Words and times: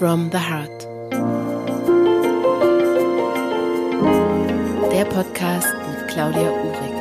from 0.00 0.30
the 0.32 0.38
Heart. 0.38 0.88
Der 4.90 5.04
Podcast 5.04 5.68
mit 5.90 6.08
Claudia 6.08 6.50
Uhrig. 6.50 6.94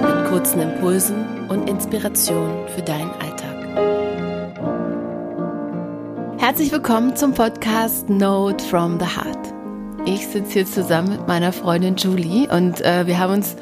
Mit 0.00 0.24
kurzen 0.30 0.62
Impulsen 0.62 1.50
und 1.50 1.68
Inspirationen 1.68 2.66
für 2.68 2.80
deinen 2.80 3.10
Alltag. 3.10 3.56
Herzlich 6.38 6.72
willkommen 6.72 7.14
zum 7.14 7.34
Podcast 7.34 8.08
Note 8.08 8.64
from 8.64 8.98
the 8.98 9.04
Heart. 9.04 9.52
Ich 10.06 10.26
sitze 10.26 10.50
hier 10.50 10.64
zusammen 10.64 11.10
mit 11.10 11.28
meiner 11.28 11.52
Freundin 11.52 11.96
Julie 11.96 12.48
und 12.48 12.80
äh, 12.80 13.06
wir 13.06 13.18
haben 13.18 13.34
uns 13.34 13.54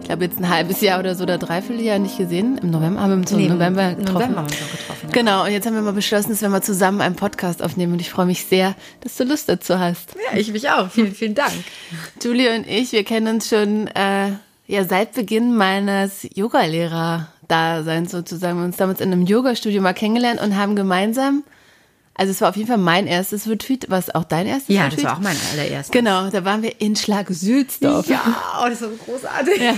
ich 0.00 0.08
glaube, 0.08 0.24
jetzt 0.24 0.38
ein 0.38 0.50
halbes 0.50 0.80
Jahr 0.82 0.98
oder 0.98 1.14
so 1.14 1.22
oder 1.22 1.38
dreiviertel 1.38 1.82
Jahr 1.82 1.98
nicht 1.98 2.18
gesehen. 2.18 2.58
Im 2.58 2.70
November 2.70 3.00
haben 3.00 3.10
wir 3.10 3.16
uns 3.18 3.30
nee, 3.30 3.46
im 3.46 3.52
November 3.52 3.94
getroffen. 3.94 4.14
November 4.14 4.42
haben 4.42 4.50
wir 4.50 4.60
uns 4.60 4.72
getroffen. 4.72 4.91
Genau, 5.12 5.44
und 5.44 5.52
jetzt 5.52 5.66
haben 5.66 5.74
wir 5.74 5.82
mal 5.82 5.92
beschlossen, 5.92 6.30
dass 6.30 6.40
wir 6.40 6.48
mal 6.48 6.62
zusammen 6.62 7.00
einen 7.00 7.16
Podcast 7.16 7.62
aufnehmen 7.62 7.92
und 7.92 8.00
ich 8.00 8.10
freue 8.10 8.26
mich 8.26 8.46
sehr, 8.46 8.74
dass 9.00 9.16
du 9.16 9.24
Lust 9.24 9.48
dazu 9.48 9.78
hast. 9.78 10.14
Ja, 10.14 10.38
ich 10.38 10.52
mich 10.52 10.70
auch. 10.70 10.90
Vielen, 10.90 11.14
vielen 11.14 11.34
Dank. 11.34 11.52
Julie 12.22 12.54
und 12.54 12.66
ich, 12.66 12.92
wir 12.92 13.04
kennen 13.04 13.34
uns 13.34 13.48
schon 13.48 13.88
äh, 13.88 14.32
ja 14.66 14.84
seit 14.84 15.12
Beginn 15.12 15.54
meines 15.54 16.26
Yogalehrer-Daseins 16.34 18.10
sozusagen. 18.10 18.56
Wir 18.56 18.62
haben 18.62 18.68
uns 18.68 18.78
damals 18.78 19.00
in 19.00 19.12
einem 19.12 19.26
Yoga-Studio 19.26 19.82
mal 19.82 19.92
kennengelernt 19.92 20.40
und 20.40 20.56
haben 20.56 20.76
gemeinsam 20.76 21.44
also 22.14 22.30
es 22.30 22.40
war 22.40 22.50
auf 22.50 22.56
jeden 22.56 22.68
Fall 22.68 22.78
mein 22.78 23.06
erstes 23.06 23.48
Retreat, 23.48 23.86
was 23.88 24.14
auch 24.14 24.24
dein 24.24 24.46
erstes 24.46 24.74
ja, 24.74 24.84
Retreat? 24.84 24.98
Ja, 24.98 25.02
das 25.02 25.12
war 25.12 25.18
auch 25.18 25.22
mein 25.22 25.36
allererstes. 25.52 25.90
Genau, 25.92 26.28
da 26.28 26.44
waren 26.44 26.62
wir 26.62 26.80
in 26.80 26.94
Schlag 26.94 27.28
Südsdorf. 27.30 28.06
Ja, 28.06 28.22
oh, 28.62 28.68
das 28.68 28.82
war 28.82 28.90
so 28.90 28.96
großartig. 28.96 29.62
Ja, 29.62 29.74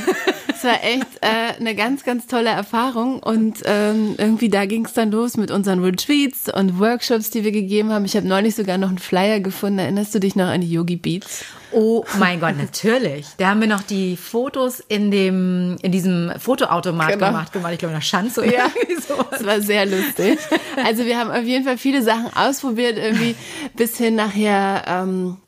es 0.49 0.65
war 0.65 0.83
echt 0.83 1.07
äh, 1.21 1.61
eine 1.61 1.75
ganz, 1.77 2.05
ganz 2.05 2.27
tolle 2.27 2.51
Erfahrung 2.51 3.21
und 3.21 3.59
ähm, 3.65 4.17
irgendwie 4.19 4.49
da 4.49 4.67
ging 4.67 4.85
es 4.85 4.95
dann 4.95 5.13
los 5.13 5.37
mit 5.37 5.51
unseren 5.53 5.83
Retreats 5.85 6.53
und 6.53 6.81
Workshops, 6.81 7.31
die 7.31 7.45
wir 7.45 7.53
gegeben 7.53 7.93
haben. 7.93 8.05
Ich 8.05 8.17
habe 8.17 8.27
neulich 8.27 8.57
sogar 8.57 8.79
noch 8.79 8.89
einen 8.89 8.99
Flyer 8.99 9.41
gefunden. 9.41 9.79
Erinnerst 9.79 10.15
du 10.15 10.19
dich 10.19 10.35
noch 10.35 10.47
an 10.47 10.61
die 10.61 10.71
Yogi 10.71 10.97
Beats? 10.97 11.45
Oh 11.75 12.05
mein 12.19 12.39
Gott, 12.39 12.57
natürlich. 12.57 13.27
Da 13.39 13.49
haben 13.49 13.61
wir 13.61 13.67
noch 13.67 13.83
die 13.83 14.17
Fotos 14.17 14.81
in 14.81 15.11
dem 15.11 15.77
in 15.83 15.91
diesem 15.91 16.33
Fotoautomat 16.39 17.15
genau. 17.15 17.27
gemacht, 17.27 17.53
gemacht. 17.53 17.73
Ich 17.73 17.79
glaube 17.81 17.95
nach 17.95 18.03
Schanze 18.03 18.43
oder 18.43 18.53
ja, 18.53 18.67
sowas. 19.09 19.27
Das 19.31 19.45
war 19.45 19.61
sehr 19.61 19.85
lustig. 19.87 20.39
Also 20.85 21.05
wir 21.05 21.19
haben 21.19 21.31
auf 21.31 21.43
jeden 21.45 21.65
Fall 21.65 21.77
viele 21.77 22.03
Sachen 22.03 22.31
ausprobiert, 22.37 22.97
irgendwie 22.97 23.35
bis 23.75 23.97
hin 23.97 24.15
nachher 24.15 24.85
ähm, 24.87 25.39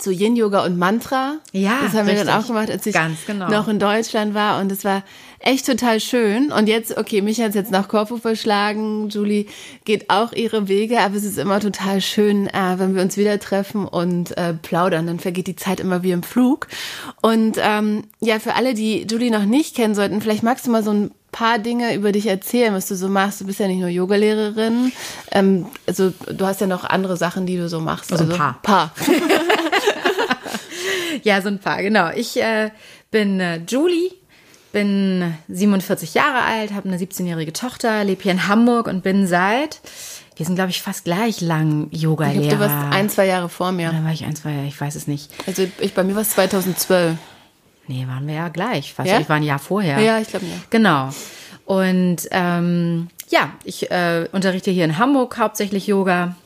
zu 0.00 0.10
Yin 0.10 0.36
Yoga 0.36 0.64
und 0.64 0.78
Mantra. 0.78 1.36
Ja, 1.52 1.80
das 1.82 1.92
haben 1.92 2.06
richtig. 2.06 2.18
wir 2.18 2.24
dann 2.24 2.42
auch 2.42 2.46
gemacht, 2.46 2.70
als 2.70 2.86
ich 2.86 2.96
genau. 3.26 3.48
noch 3.48 3.68
in 3.68 3.78
Deutschland 3.78 4.34
war 4.34 4.60
und 4.60 4.72
es 4.72 4.84
war 4.84 5.02
echt 5.40 5.66
total 5.66 6.00
schön. 6.00 6.52
Und 6.52 6.68
jetzt, 6.68 6.96
okay, 6.96 7.22
mich 7.22 7.40
hat 7.40 7.50
es 7.50 7.54
jetzt 7.54 7.70
nach 7.70 7.88
Korfu 7.88 8.18
verschlagen. 8.18 9.08
Julie 9.08 9.46
geht 9.84 10.10
auch 10.10 10.32
ihre 10.32 10.68
Wege, 10.68 11.00
aber 11.00 11.16
es 11.16 11.24
ist 11.24 11.38
immer 11.38 11.60
total 11.60 12.00
schön, 12.00 12.46
äh, 12.48 12.78
wenn 12.78 12.94
wir 12.94 13.02
uns 13.02 13.16
wieder 13.16 13.38
treffen 13.40 13.86
und 13.86 14.36
äh, 14.36 14.54
plaudern. 14.54 15.06
Dann 15.06 15.18
vergeht 15.18 15.46
die 15.46 15.56
Zeit 15.56 15.80
immer 15.80 16.02
wie 16.02 16.12
im 16.12 16.22
Flug. 16.22 16.68
Und 17.22 17.56
ähm, 17.58 18.04
ja, 18.20 18.38
für 18.38 18.54
alle, 18.54 18.74
die 18.74 19.06
Julie 19.10 19.30
noch 19.30 19.44
nicht 19.44 19.74
kennen 19.74 19.94
sollten, 19.94 20.20
vielleicht 20.20 20.42
magst 20.42 20.66
du 20.66 20.70
mal 20.70 20.82
so 20.82 20.92
ein 20.92 21.10
paar 21.32 21.58
Dinge 21.58 21.94
über 21.94 22.12
dich 22.12 22.26
erzählen, 22.26 22.74
was 22.74 22.88
du 22.88 22.96
so 22.96 23.08
machst. 23.08 23.40
Du 23.40 23.46
bist 23.46 23.60
ja 23.60 23.68
nicht 23.68 23.80
nur 23.80 23.88
Yogalehrerin. 23.88 24.92
Ähm, 25.30 25.66
also 25.86 26.12
du 26.26 26.46
hast 26.46 26.60
ja 26.60 26.66
noch 26.66 26.84
andere 26.84 27.16
Sachen, 27.16 27.46
die 27.46 27.56
du 27.56 27.68
so 27.68 27.80
machst. 27.80 28.12
Also, 28.12 28.24
also 28.24 28.34
ein 28.34 28.38
paar. 28.38 28.58
paar. 28.62 28.92
ja, 31.22 31.40
so 31.42 31.48
ein 31.48 31.58
paar, 31.58 31.82
genau. 31.82 32.10
Ich 32.14 32.40
äh, 32.40 32.70
bin 33.10 33.40
äh, 33.40 33.60
Julie, 33.68 34.10
bin 34.72 35.34
47 35.48 36.14
Jahre 36.14 36.42
alt, 36.42 36.72
habe 36.72 36.88
eine 36.88 36.98
17-jährige 36.98 37.52
Tochter, 37.52 38.04
lebe 38.04 38.22
hier 38.22 38.32
in 38.32 38.48
Hamburg 38.48 38.86
und 38.86 39.02
bin 39.02 39.26
seit, 39.26 39.80
wir 40.36 40.46
sind 40.46 40.54
glaube 40.54 40.70
ich 40.70 40.82
fast 40.82 41.04
gleich 41.04 41.40
lang 41.40 41.88
Yoga-Lehrer. 41.90 42.42
Ich 42.42 42.48
glaub, 42.48 42.60
du 42.60 42.66
warst 42.66 42.94
ein, 42.94 43.08
zwei 43.10 43.26
Jahre 43.26 43.48
vor 43.48 43.72
mir. 43.72 43.90
Dann 43.90 44.04
war 44.04 44.12
ich 44.12 44.24
ein, 44.24 44.36
zwei 44.36 44.52
Jahre, 44.52 44.66
ich 44.66 44.80
weiß 44.80 44.94
es 44.94 45.06
nicht. 45.06 45.30
Also 45.46 45.66
ich, 45.80 45.94
bei 45.94 46.04
mir 46.04 46.14
war 46.14 46.22
es 46.22 46.30
2012. 46.30 47.16
Nee, 47.88 48.06
waren 48.06 48.26
wir 48.26 48.34
ja 48.34 48.48
gleich. 48.48 48.94
Fast. 48.94 49.10
Ja? 49.10 49.18
Ich 49.18 49.28
war 49.28 49.36
ein 49.36 49.42
Jahr 49.42 49.58
vorher. 49.58 49.98
Ja, 49.98 50.18
ich 50.20 50.28
glaube 50.28 50.46
ja. 50.46 50.54
Genau. 50.70 51.10
Und 51.64 52.28
ähm, 52.30 53.08
ja, 53.28 53.52
ich 53.64 53.90
äh, 53.90 54.28
unterrichte 54.32 54.70
hier 54.70 54.84
in 54.84 54.98
Hamburg 54.98 55.38
hauptsächlich 55.38 55.86
Yoga. 55.86 56.36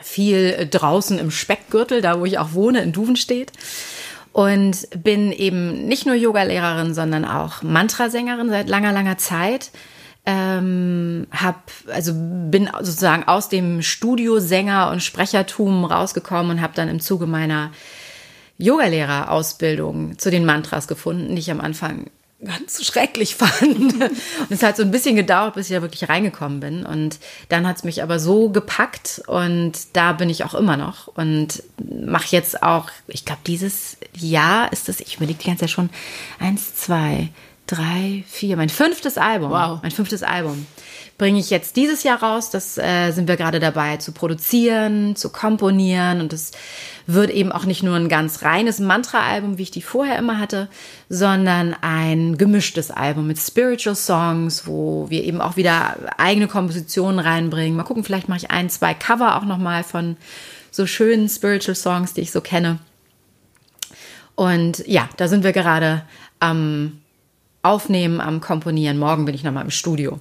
Viel 0.00 0.68
draußen 0.70 1.18
im 1.18 1.30
Speckgürtel, 1.30 2.00
da 2.02 2.18
wo 2.20 2.24
ich 2.24 2.38
auch 2.38 2.52
wohne, 2.52 2.80
in 2.80 2.92
Duvenstedt 2.92 3.52
und 4.32 4.88
bin 5.02 5.32
eben 5.32 5.86
nicht 5.86 6.06
nur 6.06 6.14
Yogalehrerin, 6.14 6.94
sondern 6.94 7.24
auch 7.24 7.62
Mantrasängerin 7.62 8.50
seit 8.50 8.68
langer, 8.68 8.92
langer 8.92 9.18
Zeit. 9.18 9.70
Ähm, 10.26 11.26
hab, 11.32 11.72
also 11.88 12.12
bin 12.14 12.70
sozusagen 12.80 13.24
aus 13.24 13.48
dem 13.48 13.82
Studiosänger 13.82 14.90
und 14.90 15.02
Sprechertum 15.02 15.84
rausgekommen 15.84 16.52
und 16.52 16.62
habe 16.62 16.74
dann 16.74 16.88
im 16.88 17.00
Zuge 17.00 17.26
meiner 17.26 17.72
Yogalehrerausbildung 18.58 20.18
zu 20.18 20.30
den 20.30 20.44
Mantras 20.44 20.86
gefunden, 20.86 21.34
die 21.34 21.40
ich 21.40 21.50
am 21.50 21.60
Anfang 21.60 22.10
ganz 22.44 22.84
schrecklich 22.84 23.34
fand. 23.34 23.62
Und 24.02 24.20
es 24.50 24.62
hat 24.62 24.76
so 24.76 24.82
ein 24.82 24.90
bisschen 24.90 25.16
gedauert, 25.16 25.54
bis 25.54 25.68
ich 25.68 25.76
da 25.76 25.82
wirklich 25.82 26.08
reingekommen 26.08 26.60
bin. 26.60 26.86
Und 26.86 27.18
dann 27.48 27.66
hat 27.66 27.76
es 27.76 27.84
mich 27.84 28.02
aber 28.02 28.18
so 28.20 28.50
gepackt 28.50 29.22
und 29.26 29.72
da 29.94 30.12
bin 30.12 30.30
ich 30.30 30.44
auch 30.44 30.54
immer 30.54 30.76
noch 30.76 31.08
und 31.08 31.62
mache 31.78 32.28
jetzt 32.30 32.62
auch, 32.62 32.90
ich 33.06 33.24
glaube, 33.24 33.40
dieses 33.46 33.96
Jahr 34.14 34.72
ist 34.72 34.88
das, 34.88 35.00
ich 35.00 35.16
überlege 35.16 35.38
die 35.38 35.46
ganze 35.46 35.62
Zeit 35.62 35.70
schon, 35.70 35.90
eins, 36.38 36.74
zwei, 36.76 37.30
drei, 37.66 38.24
vier, 38.28 38.56
mein 38.56 38.68
fünftes 38.68 39.18
Album. 39.18 39.50
Wow. 39.50 39.80
Mein 39.82 39.90
fünftes 39.90 40.22
Album 40.22 40.66
bringe 41.18 41.40
ich 41.40 41.50
jetzt 41.50 41.76
dieses 41.76 42.04
Jahr 42.04 42.22
raus. 42.22 42.50
Das 42.50 42.78
äh, 42.78 43.10
sind 43.10 43.28
wir 43.28 43.36
gerade 43.36 43.58
dabei 43.60 43.96
zu 43.96 44.12
produzieren, 44.12 45.16
zu 45.16 45.30
komponieren 45.30 46.20
und 46.20 46.32
es 46.32 46.52
wird 47.06 47.30
eben 47.30 47.50
auch 47.50 47.64
nicht 47.64 47.82
nur 47.82 47.96
ein 47.96 48.08
ganz 48.08 48.42
reines 48.42 48.78
Mantra-Album, 48.78 49.58
wie 49.58 49.62
ich 49.62 49.70
die 49.70 49.82
vorher 49.82 50.18
immer 50.18 50.38
hatte, 50.38 50.68
sondern 51.08 51.74
ein 51.80 52.38
gemischtes 52.38 52.90
Album 52.90 53.26
mit 53.26 53.38
Spiritual 53.38 53.96
Songs, 53.96 54.66
wo 54.66 55.06
wir 55.08 55.24
eben 55.24 55.40
auch 55.40 55.56
wieder 55.56 55.96
eigene 56.18 56.48
Kompositionen 56.48 57.18
reinbringen. 57.18 57.76
Mal 57.76 57.84
gucken, 57.84 58.04
vielleicht 58.04 58.28
mache 58.28 58.38
ich 58.38 58.50
ein, 58.50 58.70
zwei 58.70 58.94
Cover 58.94 59.36
auch 59.36 59.44
nochmal 59.44 59.84
von 59.84 60.16
so 60.70 60.86
schönen 60.86 61.28
Spiritual 61.28 61.74
Songs, 61.74 62.12
die 62.12 62.20
ich 62.20 62.30
so 62.30 62.40
kenne. 62.40 62.78
Und 64.34 64.86
ja, 64.86 65.08
da 65.16 65.26
sind 65.26 65.42
wir 65.42 65.52
gerade 65.52 66.02
am 66.38 67.00
Aufnehmen, 67.62 68.20
am 68.20 68.40
Komponieren. 68.40 68.98
Morgen 68.98 69.24
bin 69.24 69.34
ich 69.34 69.42
nochmal 69.42 69.64
im 69.64 69.70
Studio. 69.70 70.20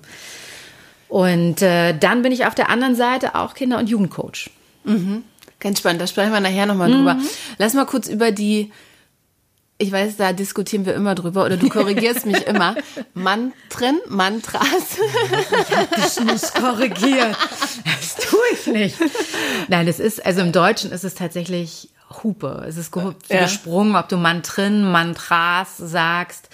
Und 1.10 1.62
äh, 1.62 1.98
dann 1.98 2.22
bin 2.22 2.32
ich 2.32 2.46
auf 2.46 2.56
der 2.56 2.70
anderen 2.70 2.96
Seite 2.96 3.36
auch 3.36 3.54
Kinder- 3.54 3.80
und 3.80 3.90
Jugendcoach. 3.90 4.50
Mhm. 4.84 5.24
Ganz 5.60 5.80
spannend, 5.80 6.02
da 6.02 6.08
sprechen 6.08 6.32
wir 6.32 6.40
nachher 6.40 6.66
nochmal 6.66 6.90
mhm. 6.90 6.94
drüber. 6.94 7.18
Lass 7.58 7.74
mal 7.74 7.86
kurz 7.86 8.08
über 8.08 8.32
die, 8.32 8.72
ich 9.78 9.92
weiß, 9.92 10.18
da 10.18 10.34
diskutieren 10.34 10.86
wir 10.86 10.94
immer 10.94 11.16
drüber, 11.16 11.46
oder 11.46 11.58
du 11.58 11.70
korrigierst 11.70 12.26
mich 12.26 12.42
immer. 12.48 12.76
Mantren, 13.14 14.00
Mantras. 14.08 14.98
Ich 15.32 15.76
hab 15.76 15.96
dich 15.96 16.20
nicht 16.20 16.54
korrigiert. 16.56 17.36
Das 17.86 18.16
tue 18.16 18.40
ich 18.54 18.68
nicht. 18.68 18.96
Nein, 19.68 19.88
es 19.88 20.00
ist, 20.00 20.24
also 20.26 20.42
im 20.42 20.52
Deutschen 20.52 20.92
ist 20.92 21.04
es 21.04 21.16
tatsächlich 21.16 21.90
Hupe. 22.24 22.66
Es 22.68 22.78
ist 22.78 22.92
gesprungen, 23.28 23.94
ja. 23.94 24.00
ob 24.00 24.10
du 24.10 24.18
Mantrin, 24.18 24.84
Mantras 24.92 25.78
sagst. 25.78 26.50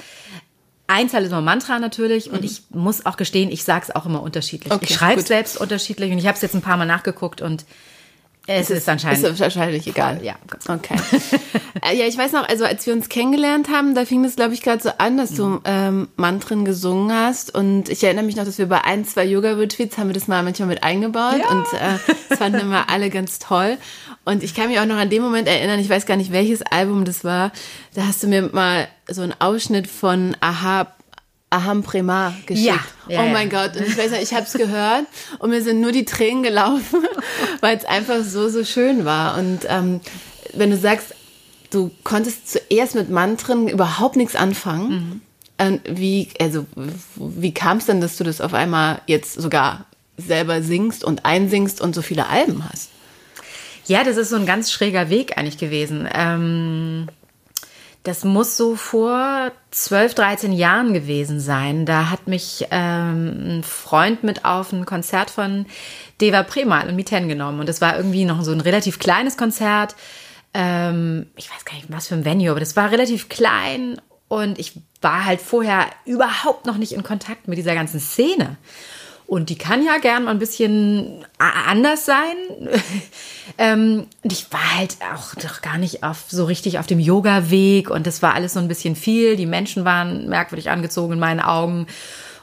Einzahl 0.88 1.24
ist 1.24 1.32
immer 1.32 1.42
Mantra 1.42 1.80
natürlich 1.80 2.30
und 2.30 2.42
mhm. 2.42 2.46
ich 2.46 2.64
muss 2.70 3.06
auch 3.06 3.18
gestehen, 3.18 3.52
ich 3.52 3.64
sage 3.64 3.86
es 3.88 3.96
auch 3.96 4.06
immer 4.06 4.22
unterschiedlich. 4.22 4.72
Okay, 4.72 4.86
ich 4.90 4.96
schreibe 4.96 5.22
es 5.22 5.28
selbst 5.28 5.58
unterschiedlich 5.58 6.12
und 6.12 6.18
ich 6.18 6.28
habe 6.28 6.36
es 6.36 6.42
jetzt 6.42 6.56
ein 6.56 6.62
paar 6.62 6.78
Mal 6.78 6.86
nachgeguckt 6.86 7.42
und 7.42 7.66
es, 8.46 8.70
es 8.70 8.80
ist, 8.80 8.90
anscheinend. 8.90 9.24
Ist 9.24 9.40
wahrscheinlich 9.40 9.88
egal. 9.88 10.20
Ja. 10.24 10.36
Okay. 10.68 10.96
Äh, 11.82 11.98
ja, 11.98 12.06
ich 12.06 12.18
weiß 12.18 12.32
noch, 12.32 12.48
also 12.48 12.64
als 12.64 12.86
wir 12.86 12.94
uns 12.94 13.10
kennengelernt 13.10 13.68
haben, 13.68 13.94
da 13.94 14.06
fing 14.06 14.24
es, 14.24 14.38
glaube 14.38 14.54
ich, 14.54 14.62
gerade 14.62 14.82
so 14.82 14.90
an, 15.00 15.18
dass 15.18 15.32
du 15.32 15.60
ähm, 15.66 16.08
Mantren 16.16 16.64
gesungen 16.64 17.12
hast. 17.12 17.54
Und 17.54 17.90
ich 17.90 18.04
erinnere 18.04 18.24
mich 18.24 18.38
noch, 18.38 18.46
dass 18.46 18.58
wir 18.58 18.68
bei 18.68 18.86
ein, 18.86 19.06
zwei 19.06 19.26
Yoga-Retreats 19.26 19.98
haben 19.98 20.08
wir 20.08 20.14
das 20.14 20.30
mal 20.30 20.44
manchmal 20.44 20.70
mit 20.70 20.84
eingebaut. 20.84 21.40
Ja. 21.40 21.50
Und 21.50 21.66
äh, 21.74 21.98
das 22.30 22.38
fanden 22.38 22.60
immer 22.60 22.90
alle 22.90 23.10
ganz 23.10 23.40
toll. 23.40 23.78
Und 24.24 24.44
ich 24.44 24.54
kann 24.54 24.70
mich 24.70 24.80
auch 24.80 24.86
noch 24.86 24.96
an 24.96 25.10
den 25.10 25.22
Moment 25.22 25.48
erinnern, 25.48 25.80
ich 25.80 25.90
weiß 25.90 26.06
gar 26.06 26.16
nicht, 26.16 26.32
welches 26.32 26.62
Album 26.62 27.04
das 27.04 27.26
war. 27.26 27.52
Da 27.96 28.06
hast 28.06 28.24
du 28.24 28.28
mir 28.28 28.44
mal 28.44 28.88
so 29.10 29.24
einen 29.24 29.34
Ausschnitt 29.40 29.88
von 29.88 30.38
Aha 30.40 30.94
Aham 31.54 31.84
Prema 31.84 32.34
geschickt. 32.48 32.66
Ja, 32.66 32.80
ja, 33.08 33.22
oh 33.22 33.28
mein 33.28 33.52
ja. 33.52 33.68
Gott. 33.68 33.78
Und 33.78 33.88
ich 33.88 33.96
weiß 33.96 34.10
nicht, 34.10 34.24
ich 34.24 34.34
habe 34.34 34.48
es 34.48 34.54
gehört 34.54 35.06
und 35.38 35.52
mir 35.52 35.62
sind 35.62 35.82
nur 35.82 35.92
die 35.92 36.04
Tränen 36.04 36.42
gelaufen, 36.42 37.06
weil 37.64 37.78
es 37.78 37.86
einfach 37.86 38.24
so, 38.26 38.50
so 38.50 38.66
schön 38.66 39.06
war. 39.06 39.38
Und 39.38 39.62
ähm, 39.70 40.02
wenn 40.54 40.70
du 40.70 40.76
sagst, 40.76 41.16
du 41.72 41.92
konntest 42.04 42.52
zuerst 42.52 42.94
mit 42.94 43.10
Mantren 43.10 43.70
überhaupt 43.70 44.18
nichts 44.18 44.36
anfangen, 44.36 45.22
mhm. 45.58 45.80
wie, 45.90 46.28
also, 46.42 46.66
wie 47.16 47.54
kam 47.54 47.78
es 47.78 47.86
denn, 47.86 48.02
dass 48.02 48.18
du 48.18 48.26
das 48.26 48.42
auf 48.42 48.54
einmal 48.54 49.02
jetzt 49.08 49.36
sogar 49.36 49.86
selber 50.18 50.62
singst 50.62 51.06
und 51.06 51.24
einsingst 51.24 51.80
und 51.80 51.96
so 51.96 52.02
viele 52.02 52.28
Alben 52.28 52.68
hast? 52.70 52.90
Ja, 53.86 54.04
das 54.04 54.18
ist 54.18 54.30
so 54.30 54.36
ein 54.36 54.46
ganz 54.46 54.70
schräger 54.70 55.10
Weg 55.10 55.38
eigentlich 55.38 55.58
gewesen. 55.58 56.08
Ähm 56.14 57.08
das 58.04 58.26
muss 58.26 58.58
so 58.58 58.76
vor 58.76 59.54
12, 59.72 60.14
13 60.14 60.52
Jahren 60.52 60.94
gewesen 60.94 61.40
sein. 61.40 61.86
Da 61.86 62.10
hat 62.10 62.28
mich 62.28 62.68
ähm, 62.70 63.60
ein 63.60 63.64
Freund 63.64 64.26
mit 64.26 64.44
auf 64.44 64.74
ein 64.74 64.86
Konzert 64.86 65.30
von 65.30 65.66
Deva 66.24 66.44
Premal 66.44 66.88
und 66.88 66.96
Miten 66.96 67.28
genommen. 67.28 67.60
Und 67.60 67.68
das 67.68 67.82
war 67.82 67.98
irgendwie 67.98 68.24
noch 68.24 68.44
so 68.44 68.52
ein 68.52 68.62
relativ 68.62 68.98
kleines 68.98 69.36
Konzert. 69.36 69.96
Ähm, 70.54 71.28
ich 71.36 71.52
weiß 71.52 71.66
gar 71.66 71.76
nicht, 71.76 71.92
was 71.92 72.08
für 72.08 72.16
ein 72.16 72.24
Venue, 72.24 72.50
aber 72.50 72.62
das 72.62 72.78
war 72.78 72.92
relativ 72.92 73.28
klein. 73.28 74.00
Und 74.30 74.58
ich 74.58 74.80
war 75.02 75.26
halt 75.26 75.42
vorher 75.42 75.88
überhaupt 76.06 76.66
noch 76.66 76.78
nicht 76.78 76.94
in 76.94 77.04
Kontakt 77.04 77.50
mit 77.50 77.58
dieser 77.58 77.76
ganzen 77.76 78.00
Szene. 78.00 78.56
Und 79.28 79.50
die 79.50 79.58
kann 79.58 79.86
ja 79.86 79.98
gern 79.98 80.26
mal 80.26 80.32
ein 80.32 80.40
bisschen 80.40 81.26
anders 81.38 82.06
sein. 82.06 82.36
ähm, 83.58 84.08
und 84.22 84.32
ich 84.32 84.52
war 84.52 84.78
halt 84.78 84.98
auch 85.14 85.36
doch 85.36 85.62
gar 85.62 85.78
nicht 85.78 86.04
auf, 86.04 86.26
so 86.30 86.46
richtig 86.46 86.80
auf 86.80 86.88
dem 86.88 87.00
Yoga-Weg 87.00 87.90
und 87.90 88.08
das 88.08 88.22
war 88.22 88.34
alles 88.34 88.54
so 88.54 88.60
ein 88.60 88.68
bisschen 88.68 88.96
viel. 88.96 89.36
Die 89.36 89.46
Menschen 89.46 89.86
waren 89.86 90.30
merkwürdig 90.30 90.70
angezogen 90.70 91.14
in 91.14 91.20
meinen 91.20 91.42
Augen. 91.42 91.88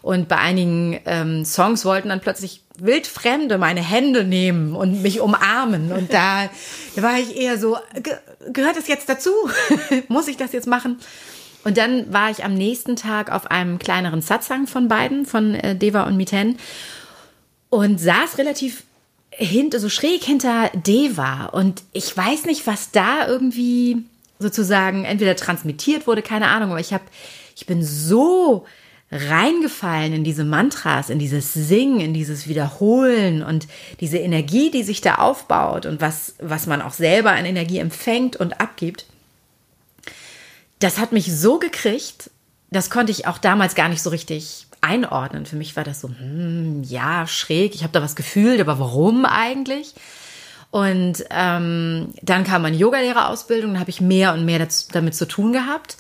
Und 0.03 0.29
bei 0.29 0.37
einigen 0.37 0.99
ähm, 1.05 1.45
Songs 1.45 1.85
wollten 1.85 2.09
dann 2.09 2.21
plötzlich 2.21 2.63
Wildfremde 2.79 3.59
meine 3.59 3.83
Hände 3.83 4.25
nehmen 4.25 4.75
und 4.75 5.03
mich 5.03 5.21
umarmen. 5.21 5.93
Und 5.93 6.13
da, 6.13 6.49
da 6.97 7.03
war 7.03 7.19
ich 7.19 7.37
eher 7.37 7.59
so, 7.59 7.77
ge 8.03 8.15
gehört 8.53 8.77
das 8.77 8.89
jetzt 8.89 9.09
dazu? 9.09 9.31
Muss 10.09 10.29
ich 10.29 10.37
das 10.37 10.53
jetzt 10.53 10.67
machen? 10.67 10.99
Und 11.65 11.77
dann 11.77 12.11
war 12.13 12.31
ich 12.31 12.45
am 12.45 12.55
nächsten 12.55 12.97
Tag 12.97 13.31
auf 13.31 13.51
einem 13.51 13.79
kleineren 13.79 14.23
Satsang 14.23 14.67
von 14.67 14.89
beiden, 14.89 15.27
von 15.27 15.55
äh, 15.55 15.77
Deva 15.77 16.05
und 16.05 16.17
Miten, 16.17 16.57
und 17.69 18.01
saß 18.01 18.39
relativ 18.39 18.85
hinter, 19.31 19.79
so 19.79 19.89
schräg 19.89 20.25
hinter 20.25 20.71
Deva. 20.75 21.47
Und 21.47 21.83
ich 21.93 22.17
weiß 22.17 22.47
nicht, 22.47 22.67
was 22.67 22.91
da 22.93 23.29
irgendwie 23.29 24.05
sozusagen 24.39 25.05
entweder 25.05 25.37
transmittiert 25.37 26.07
wurde, 26.07 26.23
keine 26.23 26.49
Ahnung, 26.49 26.71
aber 26.71 26.81
ich 26.81 26.95
habe, 26.95 27.05
ich 27.55 27.67
bin 27.67 27.85
so 27.85 28.65
reingefallen 29.11 30.13
in 30.13 30.25
diese 30.25 30.45
Mantras, 30.45 31.11
in 31.11 31.19
dieses 31.19 31.53
Singen, 31.53 32.01
in 32.01 32.15
dieses 32.15 32.47
Wiederholen 32.47 33.43
und 33.43 33.67
diese 34.01 34.19
Energie, 34.19 34.71
die 34.71 34.83
sich 34.83 35.01
da 35.01 35.17
aufbaut 35.17 35.87
und 35.87 36.01
was, 36.01 36.35
was 36.39 36.67
man 36.67 36.81
auch 36.81 36.93
selber 36.93 37.33
an 37.33 37.45
Energie 37.45 37.79
empfängt 37.79 38.37
und 38.37 38.61
abgibt 38.61 39.07
das 40.81 40.99
hat 40.99 41.13
mich 41.13 41.33
so 41.33 41.59
gekriegt, 41.59 42.31
das 42.71 42.91
konnte 42.91 43.13
ich 43.13 43.27
auch 43.27 43.39
damals 43.39 43.75
gar 43.75 43.89
nicht 43.89 44.03
so 44.03 44.11
richtig 44.11 44.67
einordnen. 44.81 45.47
Für 45.47 45.57
mich 45.57 45.77
war 45.77 45.85
das 45.85 46.01
so, 46.01 46.09
hm, 46.09 46.83
ja, 46.83 47.27
schräg, 47.27 47.75
ich 47.75 47.83
habe 47.83 47.93
da 47.93 48.03
was 48.03 48.17
gefühlt, 48.17 48.61
aber 48.61 48.81
warum 48.81 49.25
eigentlich? 49.27 49.95
Und 50.71 51.25
ähm, 51.31 52.15
dann 52.23 52.45
kam 52.45 52.63
meine 52.63 52.77
Yogalehrerausbildung, 52.77 53.75
da 53.75 53.81
habe 53.81 53.91
ich 53.91 54.01
mehr 54.01 54.33
und 54.33 54.45
mehr 54.45 54.59
dazu, 54.59 54.87
damit 54.91 55.15
zu 55.15 55.29
tun 55.29 55.53
gehabt 55.53 55.99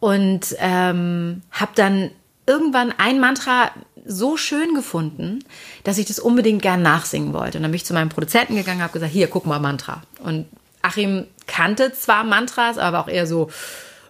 und 0.00 0.54
ähm, 0.58 1.42
habe 1.50 1.72
dann 1.74 2.10
irgendwann 2.50 2.92
ein 2.98 3.20
Mantra 3.20 3.70
so 4.04 4.36
schön 4.36 4.74
gefunden, 4.74 5.44
dass 5.84 5.98
ich 5.98 6.06
das 6.06 6.18
unbedingt 6.18 6.62
gern 6.62 6.82
nachsingen 6.82 7.32
wollte. 7.32 7.58
Und 7.58 7.62
dann 7.62 7.70
bin 7.70 7.76
ich 7.76 7.84
zu 7.84 7.94
meinem 7.94 8.08
Produzenten 8.08 8.56
gegangen, 8.56 8.78
und 8.78 8.84
habe 8.84 8.92
gesagt, 8.92 9.12
hier, 9.12 9.28
guck 9.28 9.46
mal 9.46 9.60
Mantra. 9.60 10.02
Und 10.24 10.46
Achim 10.82 11.26
kannte 11.46 11.92
zwar 11.92 12.24
Mantras, 12.24 12.76
aber 12.76 12.98
auch 13.00 13.08
eher 13.08 13.26
so, 13.26 13.50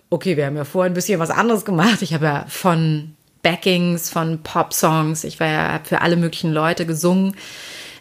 okay, 0.08 0.38
wir 0.38 0.46
haben 0.46 0.56
ja 0.56 0.64
vorher 0.64 0.90
ein 0.90 0.94
bisschen 0.94 1.20
was 1.20 1.30
anderes 1.30 1.66
gemacht. 1.66 2.00
Ich 2.00 2.14
habe 2.14 2.24
ja 2.24 2.46
von 2.48 3.14
Backings, 3.42 4.08
von 4.08 4.42
Pop-Songs, 4.42 5.24
ich 5.24 5.38
war 5.38 5.48
ja 5.48 5.80
für 5.84 6.00
alle 6.00 6.16
möglichen 6.16 6.52
Leute 6.52 6.86
gesungen, 6.86 7.36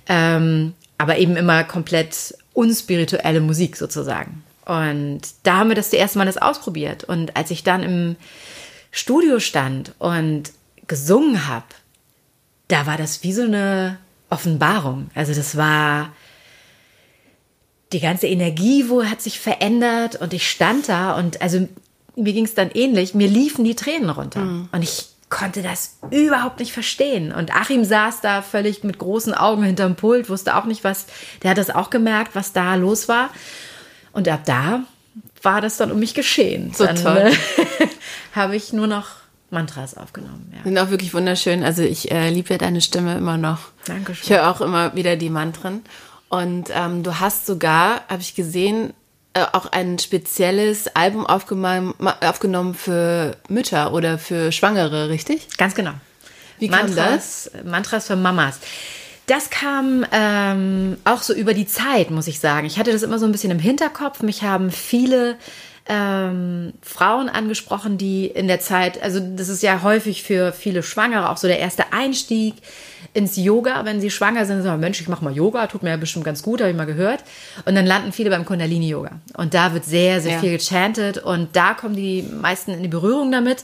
ähm, 0.08 0.74
aber 0.98 1.18
eben 1.18 1.36
immer 1.36 1.64
komplett 1.66 2.36
unspirituelle 2.54 3.42
Musik 3.42 3.76
sozusagen. 3.76 4.44
Und 4.66 5.22
da 5.44 5.58
haben 5.58 5.70
wir 5.70 5.76
das, 5.76 5.90
das 5.90 6.00
erste 6.00 6.18
Mal 6.20 6.26
das 6.26 6.38
ausprobiert. 6.38 7.04
Und 7.04 7.36
als 7.36 7.52
ich 7.52 7.64
dann 7.64 7.84
im 7.84 8.16
Studio 8.92 9.40
stand 9.40 9.94
und 10.00 10.52
gesungen 10.88 11.48
habe, 11.48 11.66
da 12.68 12.86
war 12.86 12.98
das 12.98 13.24
wie 13.24 13.34
so 13.34 13.44
eine 13.44 13.98
Offenbarung. 14.30 15.10
Also 15.16 15.34
das 15.34 15.58
war 15.58 16.14
die 17.92 18.00
ganze 18.00 18.28
Energie, 18.28 18.90
wo 18.90 19.04
hat 19.04 19.22
sich 19.22 19.40
verändert 19.40 20.16
und 20.16 20.34
ich 20.34 20.50
stand 20.50 20.90
da 20.90 21.18
und 21.18 21.42
also 21.42 21.68
mir 22.16 22.34
ging 22.34 22.46
es 22.46 22.54
dann 22.54 22.70
ähnlich, 22.72 23.16
mir 23.16 23.28
liefen 23.28 23.64
die 23.64 23.76
Tränen 23.76 24.10
runter. 24.10 24.42
Mhm. 24.42 24.70
Und 24.72 24.84
ich 24.84 25.08
konnte 25.30 25.62
das 25.62 25.98
überhaupt 26.10 26.60
nicht 26.60 26.74
verstehen. 26.74 27.32
Und 27.32 27.56
Achim 27.56 27.86
saß 27.86 28.22
da 28.22 28.42
völlig 28.42 28.84
mit 28.84 28.98
großen 28.98 29.34
Augen 29.34 29.64
hinterm 29.64 29.96
Pult, 29.96 30.30
wusste 30.30 30.56
auch 30.56 30.66
nicht, 30.66 30.84
was, 30.84 31.06
der 31.44 31.52
hat 31.52 31.58
das 31.58 31.70
auch 31.70 31.90
gemerkt, 31.90 32.36
was 32.36 32.52
da 32.52 32.76
los 32.76 33.08
war. 33.08 33.30
Und 34.12 34.28
ab 34.28 34.42
da 34.46 34.84
war 35.44 35.62
das 35.62 35.78
dann 35.78 35.92
um 35.92 36.00
mich 36.00 36.14
geschehen. 36.14 36.74
So 36.74 36.86
dann 36.86 36.96
toll. 36.96 37.32
Äh, 37.32 37.88
habe 38.36 38.56
ich 38.56 38.74
nur 38.74 38.88
noch 38.88 39.08
Mantras 39.50 39.98
aufgenommen. 39.98 40.52
Ja. 40.56 40.64
Sind 40.64 40.78
auch 40.78 40.90
wirklich 40.90 41.14
wunderschön. 41.14 41.64
Also 41.64 41.82
ich 41.82 42.12
äh, 42.12 42.30
liebe 42.30 42.50
ja 42.50 42.58
deine 42.58 42.82
Stimme 42.82 43.18
immer 43.18 43.38
noch. 43.38 43.60
Dankeschön. 43.86 44.24
Ich 44.24 44.30
höre 44.30 44.50
auch 44.50 44.62
immer 44.62 44.96
wieder 44.96 45.16
die 45.16 45.30
Mantren. 45.30 45.84
Und 46.30 46.70
ähm, 46.72 47.02
du 47.04 47.20
hast 47.20 47.48
sogar, 47.48 48.02
habe 48.08 48.22
ich 48.22 48.36
gesehen, 48.36 48.94
äh, 49.34 49.46
auch 49.52 49.72
ein 49.72 49.98
spezielles 50.00 50.96
Album 50.96 51.26
aufgenommen 51.26 52.74
für 52.76 53.38
Mütter 53.48 53.94
oder 53.94 54.20
für 54.20 54.52
Schwangere, 54.52 55.10
richtig? 55.10 55.48
Ganz 55.58 55.74
genau. 55.74 55.94
Wie 56.60 56.68
kam 56.68 56.88
Mantras, 56.88 57.50
das? 57.52 57.64
Mantras 57.64 58.08
für 58.08 58.16
Mamas. 58.16 58.60
Das 59.30 59.52
kam 59.52 60.08
ähm, 60.12 60.98
auch 61.04 61.22
so 61.22 61.36
über 61.36 61.54
die 61.54 61.68
Zeit, 61.68 62.10
muss 62.10 62.26
ich 62.26 62.40
sagen. 62.40 62.66
Ich 62.66 62.80
hatte 62.80 62.92
das 62.92 63.04
immer 63.04 63.20
so 63.20 63.28
ein 63.28 63.32
bisschen 63.32 63.52
im 63.52 63.60
Hinterkopf. 63.60 64.24
Mich 64.24 64.42
haben 64.42 64.72
viele 64.72 65.38
ähm, 65.88 66.74
Frauen 66.82 67.30
angesprochen, 67.30 68.00
die 68.00 68.26
in 68.26 68.48
der 68.48 68.60
Zeit, 68.60 69.00
also 69.04 69.20
das 69.20 69.48
ist 69.48 69.62
ja 69.62 69.84
häufig 69.84 70.24
für 70.24 70.52
viele 70.52 70.82
Schwangere 70.82 71.30
auch 71.30 71.38
so 71.38 71.48
der 71.48 71.60
erste 71.60 71.94
Einstieg 71.94 72.56
ins 73.14 73.36
Yoga, 73.38 73.86
wenn 73.86 74.02
sie 74.02 74.10
schwanger 74.10 74.48
sind, 74.48 74.64
sagen, 74.64 74.80
Mensch, 74.80 75.00
ich 75.00 75.08
mache 75.08 75.24
mal 75.24 75.34
Yoga, 75.34 75.68
tut 75.68 75.84
mir 75.84 75.92
ja 75.92 75.98
bestimmt 75.98 76.26
ganz 76.26 76.42
gut, 76.42 76.60
habe 76.62 76.72
ich 76.72 76.78
mal 76.78 76.86
gehört. 76.86 77.24
Und 77.66 77.76
dann 77.76 77.86
landen 77.86 78.12
viele 78.12 78.32
beim 78.32 78.46
Kundalini-Yoga. 78.46 79.12
Und 79.38 79.54
da 79.54 79.76
wird 79.76 79.86
sehr, 79.86 80.22
sehr 80.22 80.34
ja. 80.34 80.40
viel 80.40 80.58
gechantet 80.58 81.20
und 81.20 81.56
da 81.56 81.76
kommen 81.76 81.96
die 81.96 82.24
meisten 82.24 82.72
in 82.72 82.82
die 82.82 82.90
Berührung 82.90 83.32
damit. 83.32 83.64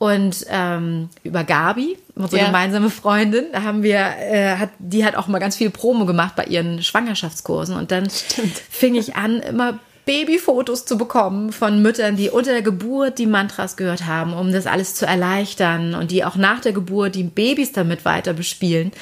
Und 0.00 0.46
ähm, 0.48 1.10
über 1.24 1.44
Gabi, 1.44 1.98
unsere 2.14 2.40
ja. 2.40 2.46
gemeinsame 2.46 2.88
Freundin, 2.88 3.44
da 3.52 3.64
haben 3.64 3.82
wir, 3.82 3.98
äh, 3.98 4.56
hat, 4.56 4.70
die 4.78 5.04
hat 5.04 5.14
auch 5.14 5.26
mal 5.26 5.40
ganz 5.40 5.56
viel 5.56 5.68
Promo 5.68 6.06
gemacht 6.06 6.36
bei 6.36 6.44
ihren 6.44 6.82
Schwangerschaftskursen. 6.82 7.76
Und 7.76 7.90
dann 7.90 8.08
Stimmt. 8.08 8.56
fing 8.70 8.94
ich 8.94 9.16
an, 9.16 9.40
immer 9.40 9.78
Babyfotos 10.06 10.86
zu 10.86 10.96
bekommen 10.96 11.52
von 11.52 11.82
Müttern, 11.82 12.16
die 12.16 12.30
unter 12.30 12.52
der 12.52 12.62
Geburt 12.62 13.18
die 13.18 13.26
Mantras 13.26 13.76
gehört 13.76 14.06
haben, 14.06 14.32
um 14.32 14.52
das 14.52 14.66
alles 14.66 14.94
zu 14.94 15.04
erleichtern 15.04 15.94
und 15.94 16.10
die 16.10 16.24
auch 16.24 16.36
nach 16.36 16.62
der 16.62 16.72
Geburt 16.72 17.14
die 17.14 17.24
Babys 17.24 17.72
damit 17.72 18.06
weiter 18.06 18.32
bespielen. 18.32 18.92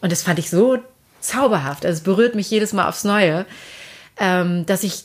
Und 0.00 0.12
das 0.12 0.22
fand 0.22 0.38
ich 0.38 0.48
so 0.48 0.78
zauberhaft. 1.20 1.84
Also 1.84 1.98
es 1.98 2.04
berührt 2.04 2.34
mich 2.34 2.50
jedes 2.50 2.72
Mal 2.72 2.88
aufs 2.88 3.04
Neue, 3.04 3.44
ähm, 4.18 4.64
dass 4.64 4.82
ich 4.82 5.04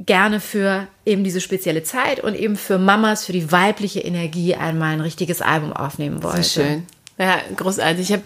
gerne 0.00 0.40
für 0.40 0.86
eben 1.04 1.24
diese 1.24 1.40
spezielle 1.40 1.82
Zeit 1.82 2.20
und 2.20 2.34
eben 2.34 2.56
für 2.56 2.78
Mamas, 2.78 3.24
für 3.24 3.32
die 3.32 3.50
weibliche 3.50 4.00
Energie 4.00 4.54
einmal 4.54 4.92
ein 4.92 5.00
richtiges 5.00 5.42
Album 5.42 5.72
aufnehmen 5.72 6.22
wollte. 6.22 6.42
Sehr 6.42 6.64
schön. 6.64 6.86
Ja, 7.18 7.40
großartig. 7.56 8.10
Ich 8.10 8.12
habe 8.12 8.22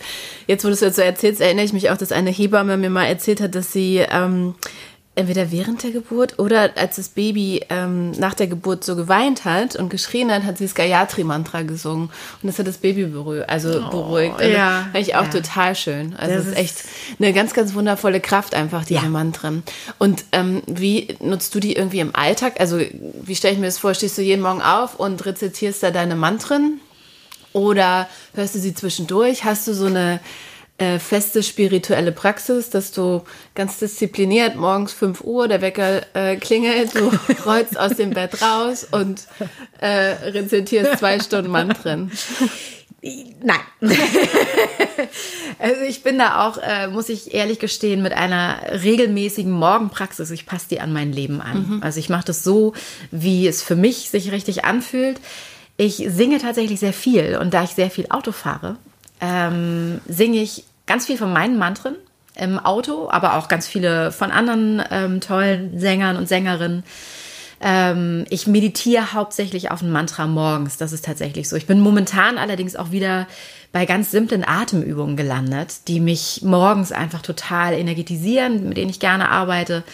jetzt, 0.47 0.65
wo 0.65 0.69
du 0.69 0.75
es 0.75 0.81
jetzt 0.81 0.97
so 0.97 1.03
erzählst, 1.03 1.41
erinnere 1.41 1.65
ich 1.65 1.73
mich 1.73 1.91
auch, 1.91 1.97
dass 1.97 2.13
eine 2.13 2.31
Hebamme 2.31 2.77
mir 2.77 2.91
mal 2.91 3.07
erzählt 3.07 3.41
hat, 3.41 3.55
dass 3.55 3.73
sie 3.73 4.05
ähm, 4.11 4.55
entweder 5.15 5.53
während 5.53 5.83
der 5.83 5.91
Geburt 5.91 6.39
oder 6.39 6.71
als 6.77 6.97
das 6.97 7.11
Baby 7.11 7.61
ähm, 7.69 8.13
nach 8.13 8.33
der 8.33 8.47
Geburt 8.47 8.83
so 8.83 8.97
geweint 8.97 9.45
hat 9.45 9.77
und 9.77 9.91
geschrien 9.91 10.33
hat, 10.33 10.45
hat 10.45 10.57
sie 10.57 10.65
das 10.65 10.75
Gayatri-Mantra 10.75 11.63
gesungen. 11.63 12.09
Und 12.43 12.49
das 12.49 12.59
hat 12.59 12.67
das 12.67 12.79
Baby 12.79 13.05
beruhigt. 13.05 13.49
Also 13.51 13.83
oh, 13.87 13.91
beruhigt. 13.91 14.41
Also 14.41 14.51
ja. 14.51 14.89
Fand 14.91 15.07
ich 15.07 15.15
auch 15.15 15.25
ja. 15.25 15.31
total 15.31 15.75
schön. 15.75 16.17
Also 16.17 16.37
es 16.37 16.47
ist 16.47 16.57
echt 16.57 16.77
eine 17.19 17.35
ganz, 17.35 17.53
ganz 17.53 17.75
wundervolle 17.75 18.21
Kraft 18.21 18.55
einfach, 18.55 18.87
diese 18.87 19.03
ja. 19.03 19.09
Mantren. 19.09 19.63
Und 19.99 20.25
ähm, 20.33 20.63
wie 20.67 21.15
nutzt 21.21 21.55
du 21.55 21.61
die 21.61 21.75
irgendwie 21.77 22.01
im 22.01 22.15
Alltag? 22.15 22.59
Also 22.59 22.81
wie 22.81 23.37
stelle 23.37 23.53
ich 23.53 23.61
mir 23.61 23.67
das 23.67 23.79
vor? 23.79 23.93
Stehst 23.93 24.17
du 24.17 24.23
jeden 24.23 24.43
Morgen 24.43 24.63
auf 24.63 24.99
und 24.99 25.27
rezitierst 25.27 25.83
da 25.83 25.91
deine 25.91 26.17
Mantren? 26.17 26.81
Oder 27.53 28.09
hörst 28.35 28.55
du 28.55 28.61
sie 28.61 28.75
zwischendurch? 28.75 29.45
Hast 29.45 29.69
du 29.69 29.75
so 29.75 29.85
eine 29.85 30.21
äh, 30.83 30.99
feste 30.99 31.45
spirituelle 31.45 32.11
Praxis, 32.11 32.69
dass 32.69 32.91
du 32.91 33.23
ganz 33.55 33.79
diszipliniert 33.79 34.57
morgens 34.57 34.93
5 34.93 35.21
Uhr, 35.21 35.47
der 35.47 35.61
Wecker 35.61 36.03
äh, 36.15 36.37
klingelt, 36.37 36.97
du 36.97 37.13
rollst 37.47 37.79
aus 37.79 37.95
dem 37.95 38.11
Bett 38.11 38.43
raus 38.43 38.87
und 38.91 39.29
äh, 39.79 39.89
rezitierst 39.89 40.99
zwei 40.99 41.21
Stunden 41.21 41.53
Mantren. 41.53 42.11
Nein. 43.01 43.61
also 45.59 45.83
ich 45.83 46.03
bin 46.03 46.19
da 46.19 46.49
auch, 46.49 46.59
äh, 46.59 46.89
muss 46.89 47.09
ich 47.09 47.33
ehrlich 47.33 47.61
gestehen, 47.61 48.03
mit 48.03 48.13
einer 48.13 48.59
regelmäßigen 48.83 49.53
Morgenpraxis. 49.53 50.31
Ich 50.33 50.47
passe 50.47 50.67
die 50.69 50.81
an 50.81 50.93
mein 50.93 51.13
Leben 51.13 51.41
an. 51.41 51.67
Mhm. 51.69 51.83
Also 51.83 52.01
ich 52.01 52.09
mache 52.09 52.25
das 52.25 52.43
so, 52.43 52.75
wie 53.13 53.47
es 53.47 53.63
für 53.63 53.77
mich 53.77 54.11
sich 54.11 54.33
richtig 54.33 54.65
anfühlt. 54.65 55.21
Ich 55.77 56.05
singe 56.09 56.39
tatsächlich 56.39 56.81
sehr 56.81 56.93
viel 56.93 57.39
und 57.41 57.55
da 57.55 57.63
ich 57.63 57.71
sehr 57.71 57.91
viel 57.91 58.07
Auto 58.11 58.33
fahre, 58.33 58.77
ähm, 59.21 60.01
singe 60.09 60.43
ich 60.43 60.65
ganz 60.87 61.07
viel 61.07 61.17
von 61.17 61.33
meinen 61.33 61.59
Mantren 61.59 61.97
im 62.35 62.59
Auto, 62.59 63.09
aber 63.11 63.37
auch 63.37 63.49
ganz 63.49 63.67
viele 63.67 64.13
von 64.13 64.31
anderen 64.31 64.83
ähm, 64.91 65.21
tollen 65.21 65.79
Sängern 65.79 66.17
und 66.17 66.29
Sängerinnen. 66.29 66.83
Ähm, 67.61 68.25
ich 68.29 68.47
meditiere 68.47 69.13
hauptsächlich 69.13 69.71
auf 69.71 69.83
ein 69.83 69.93
Mantra 69.93 70.27
morgens. 70.27 70.79
Das 70.79 70.93
ist 70.93 71.05
tatsächlich 71.05 71.49
so. 71.49 71.57
Ich 71.57 71.67
bin 71.67 71.79
momentan 71.79 72.39
allerdings 72.39 72.75
auch 72.75 72.91
wieder 72.91 73.29
bei 73.71 73.87
ganz 73.87 74.11
simplen 74.11 74.45
Atemübungen 74.47 75.17
gelandet, 75.17 75.89
die 75.89 76.01
mich 76.01 76.41
morgens 76.43 76.91
einfach 76.91 77.23
total 77.23 77.75
energetisieren, 77.75 78.69
mit 78.69 78.77
denen 78.77 78.91
ich 78.91 78.99
gerne 78.99 79.31
arbeite. 79.31 79.85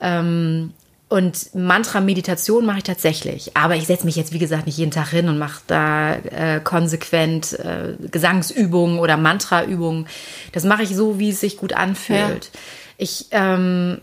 Ähm, 0.00 0.74
und 1.08 1.54
Mantra-Meditation 1.54 2.66
mache 2.66 2.78
ich 2.78 2.84
tatsächlich. 2.84 3.56
Aber 3.56 3.76
ich 3.76 3.86
setze 3.86 4.04
mich 4.04 4.16
jetzt, 4.16 4.32
wie 4.34 4.38
gesagt, 4.38 4.66
nicht 4.66 4.76
jeden 4.76 4.90
Tag 4.90 5.08
hin 5.08 5.28
und 5.28 5.38
mache 5.38 5.62
da 5.66 6.14
äh, 6.16 6.60
konsequent 6.62 7.54
äh, 7.54 7.94
Gesangsübungen 8.10 8.98
oder 8.98 9.16
Mantra-Übungen. 9.16 10.06
Das 10.52 10.64
mache 10.64 10.82
ich 10.82 10.94
so, 10.94 11.18
wie 11.18 11.30
es 11.30 11.40
sich 11.40 11.56
gut 11.56 11.72
anfühlt. 11.72 12.50
Ja. 12.52 12.60
Ich 12.98 13.26
ähm, 13.30 14.02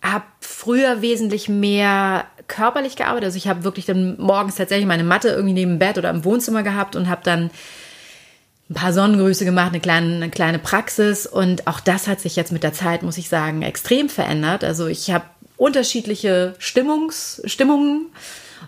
habe 0.00 0.24
früher 0.40 1.02
wesentlich 1.02 1.48
mehr 1.48 2.26
körperlich 2.46 2.94
gearbeitet. 2.94 3.24
Also 3.24 3.38
ich 3.38 3.48
habe 3.48 3.64
wirklich 3.64 3.86
dann 3.86 4.16
morgens 4.20 4.54
tatsächlich 4.54 4.86
meine 4.86 5.02
Matte 5.02 5.30
irgendwie 5.30 5.54
neben 5.54 5.72
dem 5.72 5.78
Bett 5.80 5.98
oder 5.98 6.10
im 6.10 6.24
Wohnzimmer 6.24 6.62
gehabt 6.62 6.94
und 6.94 7.08
habe 7.08 7.22
dann 7.24 7.50
ein 8.68 8.74
paar 8.74 8.92
Sonnengrüße 8.92 9.44
gemacht, 9.44 9.68
eine 9.68 9.80
kleine, 9.80 10.16
eine 10.16 10.30
kleine 10.30 10.58
Praxis. 10.58 11.26
Und 11.26 11.66
auch 11.66 11.80
das 11.80 12.06
hat 12.06 12.20
sich 12.20 12.36
jetzt 12.36 12.52
mit 12.52 12.62
der 12.62 12.72
Zeit, 12.72 13.02
muss 13.02 13.18
ich 13.18 13.28
sagen, 13.28 13.62
extrem 13.62 14.08
verändert. 14.08 14.62
Also 14.62 14.86
ich 14.86 15.10
habe 15.10 15.24
unterschiedliche 15.56 16.54
Stimmungs, 16.58 17.42
Stimmungen 17.44 18.06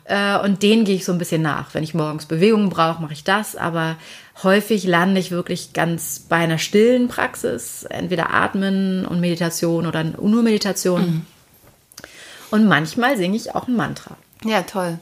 äh, 0.05 0.39
und 0.39 0.63
denen 0.63 0.85
gehe 0.85 0.97
ich 0.97 1.05
so 1.05 1.13
ein 1.13 1.19
bisschen 1.19 1.43
nach. 1.43 1.75
Wenn 1.75 1.85
ich 1.85 1.95
morgens 1.95 2.27
Bewegungen 2.27 2.71
brauche, 2.71 3.03
mache 3.03 3.13
ich 3.13 3.25
das, 3.25 3.57
aber 3.57 3.97
häufig 4.43 4.85
lande 4.85 5.21
ich 5.21 5.31
wirklich 5.31 5.73
ganz 5.73 6.21
bei 6.21 6.37
einer 6.37 6.59
stillen 6.59 7.09
Praxis, 7.09 7.85
entweder 7.85 8.33
Atmen 8.33 9.05
und 9.05 9.21
Meditation 9.21 9.87
oder 9.87 10.05
nur 10.05 10.43
Meditation. 10.43 11.01
Mhm. 11.01 11.27
Und 12.51 12.67
manchmal 12.67 13.17
singe 13.17 13.37
ich 13.37 13.55
auch 13.55 13.69
ein 13.69 13.77
Mantra. 13.77 14.17
Ja, 14.45 14.63
toll. 14.63 14.99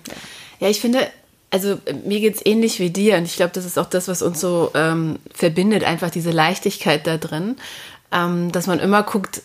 Ja, 0.59 0.69
ich 0.69 0.81
finde, 0.81 1.07
also 1.51 1.79
mir 2.05 2.21
geht 2.21 2.37
es 2.37 2.47
ähnlich 2.47 2.81
wie 2.81 2.91
dir 2.91 3.17
und 3.17 3.25
ich 3.25 3.37
glaube, 3.37 3.53
das 3.55 3.65
ist 3.65 3.79
auch 3.79 3.87
das, 3.87 4.09
was 4.09 4.23
uns 4.23 4.41
so 4.41 4.71
ähm, 4.75 5.19
verbindet, 5.33 5.85
einfach 5.85 6.11
diese 6.11 6.31
Leichtigkeit 6.31 7.07
da 7.07 7.19
drin, 7.19 7.57
ähm, 8.11 8.51
dass 8.51 8.67
man 8.67 8.81
immer 8.81 9.03
guckt, 9.03 9.43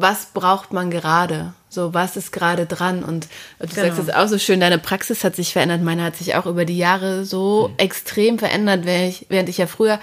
was 0.00 0.26
braucht 0.26 0.72
man 0.72 0.90
gerade? 0.90 1.52
So, 1.68 1.92
was 1.92 2.16
ist 2.16 2.32
gerade 2.32 2.66
dran? 2.66 3.02
Und 3.02 3.28
du 3.58 3.66
genau. 3.66 3.86
sagst 3.88 3.98
es 3.98 4.14
auch 4.14 4.28
so 4.28 4.38
schön, 4.38 4.60
deine 4.60 4.78
Praxis 4.78 5.24
hat 5.24 5.34
sich 5.36 5.52
verändert, 5.52 5.82
meine 5.82 6.04
hat 6.04 6.16
sich 6.16 6.36
auch 6.36 6.46
über 6.46 6.64
die 6.64 6.78
Jahre 6.78 7.24
so 7.24 7.68
mhm. 7.68 7.74
extrem 7.78 8.38
verändert, 8.38 8.84
während 8.84 9.08
ich, 9.08 9.26
während 9.28 9.48
ich 9.48 9.58
ja 9.58 9.66
früher 9.66 9.98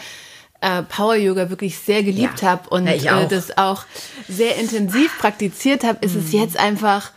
äh, 0.59 0.83
Power 0.83 1.15
Yoga 1.15 1.49
wirklich 1.49 1.77
sehr 1.77 2.03
geliebt 2.03 2.41
ja. 2.41 2.49
habe 2.49 2.69
und 2.69 2.87
ja, 2.87 3.21
äh, 3.21 3.27
das 3.27 3.57
auch 3.57 3.85
sehr 4.27 4.57
intensiv 4.57 5.17
praktiziert 5.17 5.83
habe, 5.83 6.05
ist 6.05 6.15
mhm. 6.15 6.21
es 6.21 6.31
jetzt 6.31 6.59
einfach, 6.59 7.11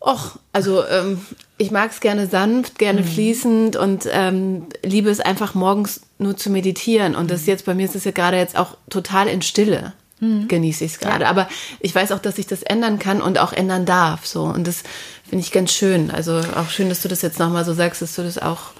och, 0.00 0.38
also 0.52 0.86
ähm, 0.86 1.20
ich 1.58 1.70
mag 1.70 1.90
es 1.90 2.00
gerne 2.00 2.26
sanft, 2.26 2.78
gerne 2.78 3.02
mhm. 3.02 3.06
fließend 3.06 3.76
und 3.76 4.08
ähm, 4.10 4.66
liebe 4.82 5.10
es 5.10 5.20
einfach 5.20 5.54
morgens 5.54 6.00
nur 6.18 6.36
zu 6.36 6.50
meditieren. 6.50 7.16
Und 7.16 7.30
das 7.30 7.42
mhm. 7.42 7.48
jetzt 7.48 7.64
bei 7.66 7.74
mir 7.74 7.84
ist 7.84 7.96
es 7.96 8.04
ja 8.04 8.12
gerade 8.12 8.36
jetzt 8.36 8.56
auch 8.56 8.76
total 8.88 9.28
in 9.28 9.42
Stille 9.42 9.92
mhm. 10.20 10.48
genieße 10.48 10.84
ich 10.84 10.92
es 10.92 10.98
gerade. 10.98 11.24
Ja. 11.24 11.30
Aber 11.30 11.48
ich 11.80 11.94
weiß 11.94 12.12
auch, 12.12 12.18
dass 12.18 12.38
ich 12.38 12.46
das 12.46 12.62
ändern 12.62 12.98
kann 12.98 13.20
und 13.20 13.38
auch 13.38 13.52
ändern 13.52 13.86
darf. 13.86 14.26
So. 14.26 14.44
Und 14.44 14.66
das 14.66 14.82
finde 15.28 15.44
ich 15.44 15.52
ganz 15.52 15.72
schön. 15.72 16.10
Also 16.10 16.40
auch 16.56 16.70
schön, 16.70 16.88
dass 16.88 17.02
du 17.02 17.08
das 17.08 17.22
jetzt 17.22 17.38
nochmal 17.38 17.64
so 17.64 17.74
sagst, 17.74 18.02
dass 18.02 18.14
du 18.14 18.22
das 18.22 18.38
auch 18.38 18.72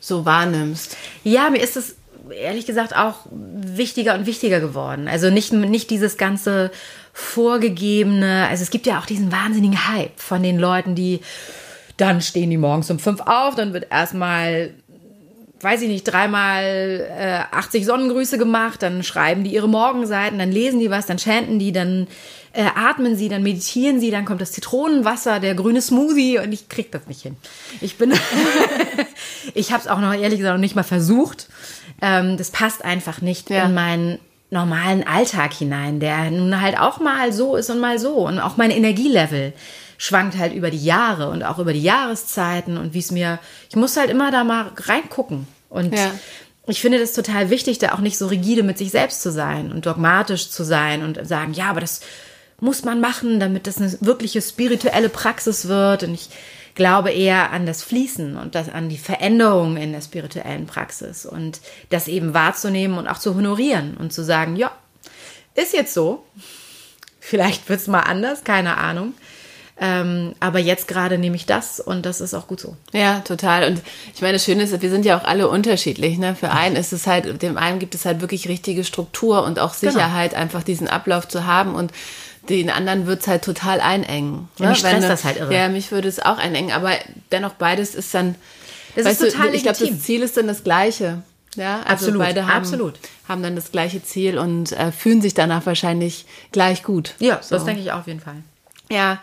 so 0.00 0.24
wahrnimmst. 0.24 0.96
Ja, 1.22 1.50
mir 1.50 1.62
ist 1.62 1.76
es 1.76 1.96
ehrlich 2.30 2.66
gesagt 2.66 2.96
auch 2.96 3.26
wichtiger 3.30 4.14
und 4.14 4.26
wichtiger 4.26 4.60
geworden. 4.60 5.08
Also 5.08 5.30
nicht, 5.30 5.52
nicht 5.52 5.90
dieses 5.90 6.16
ganze 6.16 6.70
vorgegebene, 7.12 8.48
also 8.48 8.62
es 8.62 8.70
gibt 8.70 8.86
ja 8.86 8.98
auch 8.98 9.06
diesen 9.06 9.30
wahnsinnigen 9.30 9.88
Hype 9.88 10.18
von 10.18 10.42
den 10.42 10.58
Leuten, 10.58 10.94
die 10.94 11.20
dann 11.96 12.20
stehen 12.20 12.50
die 12.50 12.56
morgens 12.56 12.90
um 12.90 12.98
fünf 12.98 13.20
auf, 13.20 13.54
dann 13.54 13.72
wird 13.72 13.86
erstmal 13.90 14.74
weiß 15.64 15.82
ich 15.82 15.88
nicht, 15.88 16.04
dreimal 16.04 17.08
äh, 17.18 17.56
80 17.56 17.86
Sonnengrüße 17.86 18.38
gemacht, 18.38 18.82
dann 18.82 19.02
schreiben 19.02 19.42
die 19.42 19.54
ihre 19.54 19.68
Morgenseiten, 19.68 20.38
dann 20.38 20.52
lesen 20.52 20.78
die 20.78 20.90
was, 20.90 21.06
dann 21.06 21.18
chanten 21.18 21.58
die, 21.58 21.72
dann 21.72 22.06
äh, 22.52 22.66
atmen 22.76 23.16
sie, 23.16 23.28
dann 23.28 23.42
meditieren 23.42 23.98
sie, 23.98 24.10
dann 24.10 24.24
kommt 24.24 24.40
das 24.40 24.52
Zitronenwasser, 24.52 25.40
der 25.40 25.54
grüne 25.54 25.80
Smoothie 25.80 26.38
und 26.38 26.52
ich 26.52 26.68
krieg 26.68 26.92
das 26.92 27.06
nicht 27.06 27.22
hin. 27.22 27.36
Ich 27.80 27.98
bin, 27.98 28.12
ich 29.54 29.72
habe 29.72 29.82
es 29.82 29.88
auch 29.88 30.00
noch 30.00 30.14
ehrlich 30.14 30.38
gesagt 30.38 30.54
noch 30.54 30.60
nicht 30.60 30.76
mal 30.76 30.84
versucht. 30.84 31.48
Ähm, 32.00 32.36
das 32.36 32.50
passt 32.50 32.84
einfach 32.84 33.20
nicht 33.20 33.50
ja. 33.50 33.64
in 33.64 33.74
meinen 33.74 34.18
normalen 34.50 35.04
Alltag 35.06 35.52
hinein, 35.52 35.98
der 35.98 36.30
nun 36.30 36.60
halt 36.60 36.78
auch 36.78 37.00
mal 37.00 37.32
so 37.32 37.56
ist 37.56 37.70
und 37.70 37.80
mal 37.80 37.98
so 37.98 38.26
und 38.26 38.38
auch 38.38 38.56
mein 38.56 38.70
Energielevel 38.70 39.52
schwankt 39.98 40.38
halt 40.38 40.52
über 40.52 40.70
die 40.70 40.84
Jahre 40.84 41.30
und 41.30 41.42
auch 41.42 41.58
über 41.58 41.72
die 41.72 41.82
Jahreszeiten 41.82 42.76
und 42.76 42.94
wie 42.94 42.98
es 42.98 43.10
mir, 43.10 43.38
ich 43.68 43.76
muss 43.76 43.96
halt 43.96 44.10
immer 44.10 44.30
da 44.30 44.44
mal 44.44 44.70
reingucken. 44.76 45.46
Und 45.74 45.94
ja. 45.94 46.12
ich 46.66 46.80
finde 46.80 46.98
das 46.98 47.12
total 47.12 47.50
wichtig, 47.50 47.78
da 47.78 47.92
auch 47.92 47.98
nicht 47.98 48.16
so 48.16 48.28
rigide 48.28 48.62
mit 48.62 48.78
sich 48.78 48.90
selbst 48.90 49.22
zu 49.22 49.32
sein 49.32 49.72
und 49.72 49.86
dogmatisch 49.86 50.48
zu 50.50 50.64
sein 50.64 51.02
und 51.02 51.26
sagen, 51.26 51.52
ja, 51.52 51.68
aber 51.68 51.80
das 51.80 52.00
muss 52.60 52.84
man 52.84 53.00
machen, 53.00 53.40
damit 53.40 53.66
das 53.66 53.78
eine 53.78 53.96
wirkliche 54.00 54.40
spirituelle 54.40 55.08
Praxis 55.08 55.66
wird. 55.66 56.04
Und 56.04 56.14
ich 56.14 56.30
glaube 56.76 57.10
eher 57.10 57.50
an 57.50 57.66
das 57.66 57.82
Fließen 57.82 58.36
und 58.36 58.54
das, 58.54 58.68
an 58.68 58.88
die 58.88 58.98
Veränderung 58.98 59.76
in 59.76 59.92
der 59.92 60.00
spirituellen 60.00 60.66
Praxis 60.66 61.26
und 61.26 61.60
das 61.90 62.06
eben 62.08 62.34
wahrzunehmen 62.34 62.98
und 62.98 63.08
auch 63.08 63.18
zu 63.18 63.34
honorieren 63.34 63.96
und 63.96 64.12
zu 64.12 64.24
sagen, 64.24 64.56
ja, 64.56 64.72
ist 65.54 65.72
jetzt 65.72 65.92
so. 65.92 66.24
Vielleicht 67.20 67.68
wird 67.68 67.80
es 67.80 67.88
mal 67.88 68.00
anders, 68.00 68.44
keine 68.44 68.76
Ahnung. 68.76 69.14
Ähm, 69.76 70.34
aber 70.38 70.60
jetzt 70.60 70.86
gerade 70.86 71.18
nehme 71.18 71.34
ich 71.34 71.46
das 71.46 71.80
und 71.80 72.06
das 72.06 72.20
ist 72.20 72.32
auch 72.32 72.46
gut 72.46 72.60
so. 72.60 72.76
Ja, 72.92 73.20
total. 73.20 73.68
Und 73.68 73.82
ich 74.14 74.22
meine, 74.22 74.34
das 74.34 74.44
Schöne 74.44 74.62
ist, 74.62 74.80
wir 74.80 74.90
sind 74.90 75.04
ja 75.04 75.18
auch 75.18 75.24
alle 75.24 75.48
unterschiedlich. 75.48 76.16
Ne? 76.16 76.36
Für 76.36 76.52
einen 76.52 76.76
ist 76.76 76.92
es 76.92 77.08
halt, 77.08 77.42
dem 77.42 77.58
einen 77.58 77.80
gibt 77.80 77.96
es 77.96 78.04
halt 78.04 78.20
wirklich 78.20 78.48
richtige 78.48 78.84
Struktur 78.84 79.42
und 79.44 79.58
auch 79.58 79.78
genau. 79.78 79.92
Sicherheit, 79.92 80.30
genau. 80.30 80.42
einfach 80.42 80.62
diesen 80.62 80.86
Ablauf 80.86 81.26
zu 81.26 81.44
haben 81.44 81.74
und 81.74 81.92
den 82.48 82.70
anderen 82.70 83.06
wird 83.06 83.22
es 83.22 83.28
halt 83.28 83.42
total 83.42 83.80
einengen. 83.80 84.48
Ja, 84.58 84.66
ne? 84.66 84.70
mich 84.70 84.78
stresst 84.78 85.08
das 85.08 85.24
halt 85.24 85.38
irre. 85.38 85.52
Ja, 85.52 85.68
mich 85.68 85.90
würde 85.90 86.08
es 86.08 86.20
auch 86.20 86.38
einengen, 86.38 86.70
aber 86.70 86.92
dennoch 87.32 87.54
beides 87.54 87.94
ist 87.94 88.14
dann. 88.14 88.36
Das 88.94 89.06
ist 89.06 89.32
total 89.32 89.48
du, 89.48 89.56
Ich 89.56 89.62
glaube, 89.62 89.78
das 89.78 90.02
Ziel 90.02 90.22
ist 90.22 90.36
dann 90.36 90.46
das 90.46 90.62
gleiche. 90.62 91.22
Ja, 91.56 91.76
also 91.78 91.88
absolut, 91.88 92.18
beide 92.20 92.46
haben, 92.46 92.62
absolut. 92.62 92.94
haben 93.28 93.42
dann 93.42 93.54
das 93.56 93.70
gleiche 93.70 94.02
Ziel 94.02 94.38
und 94.38 94.72
äh, 94.72 94.92
fühlen 94.92 95.22
sich 95.22 95.34
danach 95.34 95.66
wahrscheinlich 95.66 96.26
gleich 96.52 96.82
gut. 96.82 97.14
Ja, 97.18 97.40
so. 97.42 97.54
das 97.54 97.64
denke 97.64 97.80
ich 97.80 97.92
auch 97.92 98.00
auf 98.00 98.06
jeden 98.06 98.20
Fall. 98.20 98.36
Ja, 98.90 99.20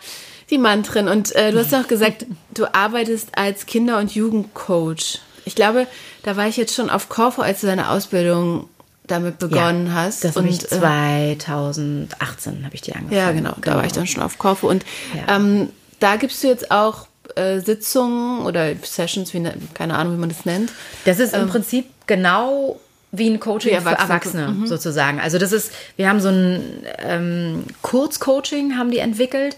die 0.52 0.58
Mantren. 0.58 1.08
Und 1.08 1.34
äh, 1.34 1.50
du 1.50 1.58
hast 1.58 1.74
auch 1.74 1.88
gesagt, 1.88 2.26
du 2.54 2.72
arbeitest 2.72 3.36
als 3.36 3.66
Kinder- 3.66 3.98
und 3.98 4.14
Jugendcoach. 4.14 5.18
Ich 5.44 5.56
glaube, 5.56 5.88
da 6.22 6.36
war 6.36 6.46
ich 6.46 6.56
jetzt 6.56 6.74
schon 6.74 6.90
auf 6.90 7.08
Korfu, 7.08 7.42
als 7.42 7.62
du 7.62 7.66
deine 7.66 7.90
Ausbildung 7.90 8.68
damit 9.08 9.38
begonnen 9.38 9.88
ja, 9.88 9.94
hast. 9.94 10.22
Das 10.22 10.36
und 10.36 10.46
ich 10.46 10.60
2018 10.60 12.60
äh, 12.60 12.64
habe 12.64 12.74
ich 12.74 12.82
die 12.82 12.92
angefangen. 12.92 13.18
Ja, 13.18 13.32
genau, 13.32 13.54
Da 13.60 13.74
war 13.74 13.84
ich 13.84 13.92
dann 13.92 14.06
schon 14.06 14.22
auf 14.22 14.38
Korfu. 14.38 14.68
Und 14.68 14.84
ja. 15.14 15.36
ähm, 15.36 15.70
da 15.98 16.16
gibst 16.16 16.44
du 16.44 16.48
jetzt 16.48 16.70
auch 16.70 17.06
äh, 17.34 17.60
Sitzungen 17.60 18.46
oder 18.46 18.72
Sessions, 18.82 19.34
wie, 19.34 19.40
ne, 19.40 19.54
keine 19.74 19.96
Ahnung, 19.96 20.14
wie 20.14 20.20
man 20.20 20.28
das 20.28 20.44
nennt. 20.44 20.70
Das 21.04 21.18
ist 21.18 21.34
im 21.34 21.42
ähm, 21.42 21.48
Prinzip 21.48 21.86
genau 22.06 22.78
wie 23.10 23.28
ein 23.28 23.40
Coaching 23.40 23.78
für 23.80 23.90
Erwachsene, 23.90 24.48
mhm. 24.48 24.66
sozusagen. 24.66 25.20
Also 25.20 25.38
das 25.38 25.52
ist, 25.52 25.72
wir 25.96 26.08
haben 26.08 26.20
so 26.20 26.28
ein 26.28 26.62
ähm, 26.98 27.64
Kurzcoaching 27.82 28.78
haben 28.78 28.90
die 28.90 28.98
entwickelt 28.98 29.56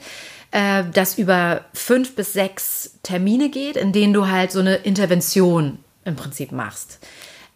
äh, 0.55 0.85
das 0.93 1.19
über 1.19 1.63
fünf 1.75 2.15
bis 2.15 2.33
sechs 2.33 2.99
Termine 3.03 3.51
geht, 3.51 3.77
in 3.77 3.93
denen 3.93 4.13
du 4.13 4.29
halt 4.29 4.53
so 4.53 4.61
eine 4.61 4.77
Intervention 4.77 5.79
im 6.05 6.15
Prinzip 6.15 6.53
machst. 6.53 7.01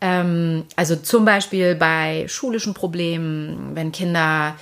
Ähm, 0.00 0.64
also 0.74 0.96
zum 0.96 1.24
Beispiel 1.24 1.76
bei 1.76 2.26
schulischen 2.26 2.74
Problemen, 2.74 3.70
wenn 3.74 3.92
Kinder 3.92 4.56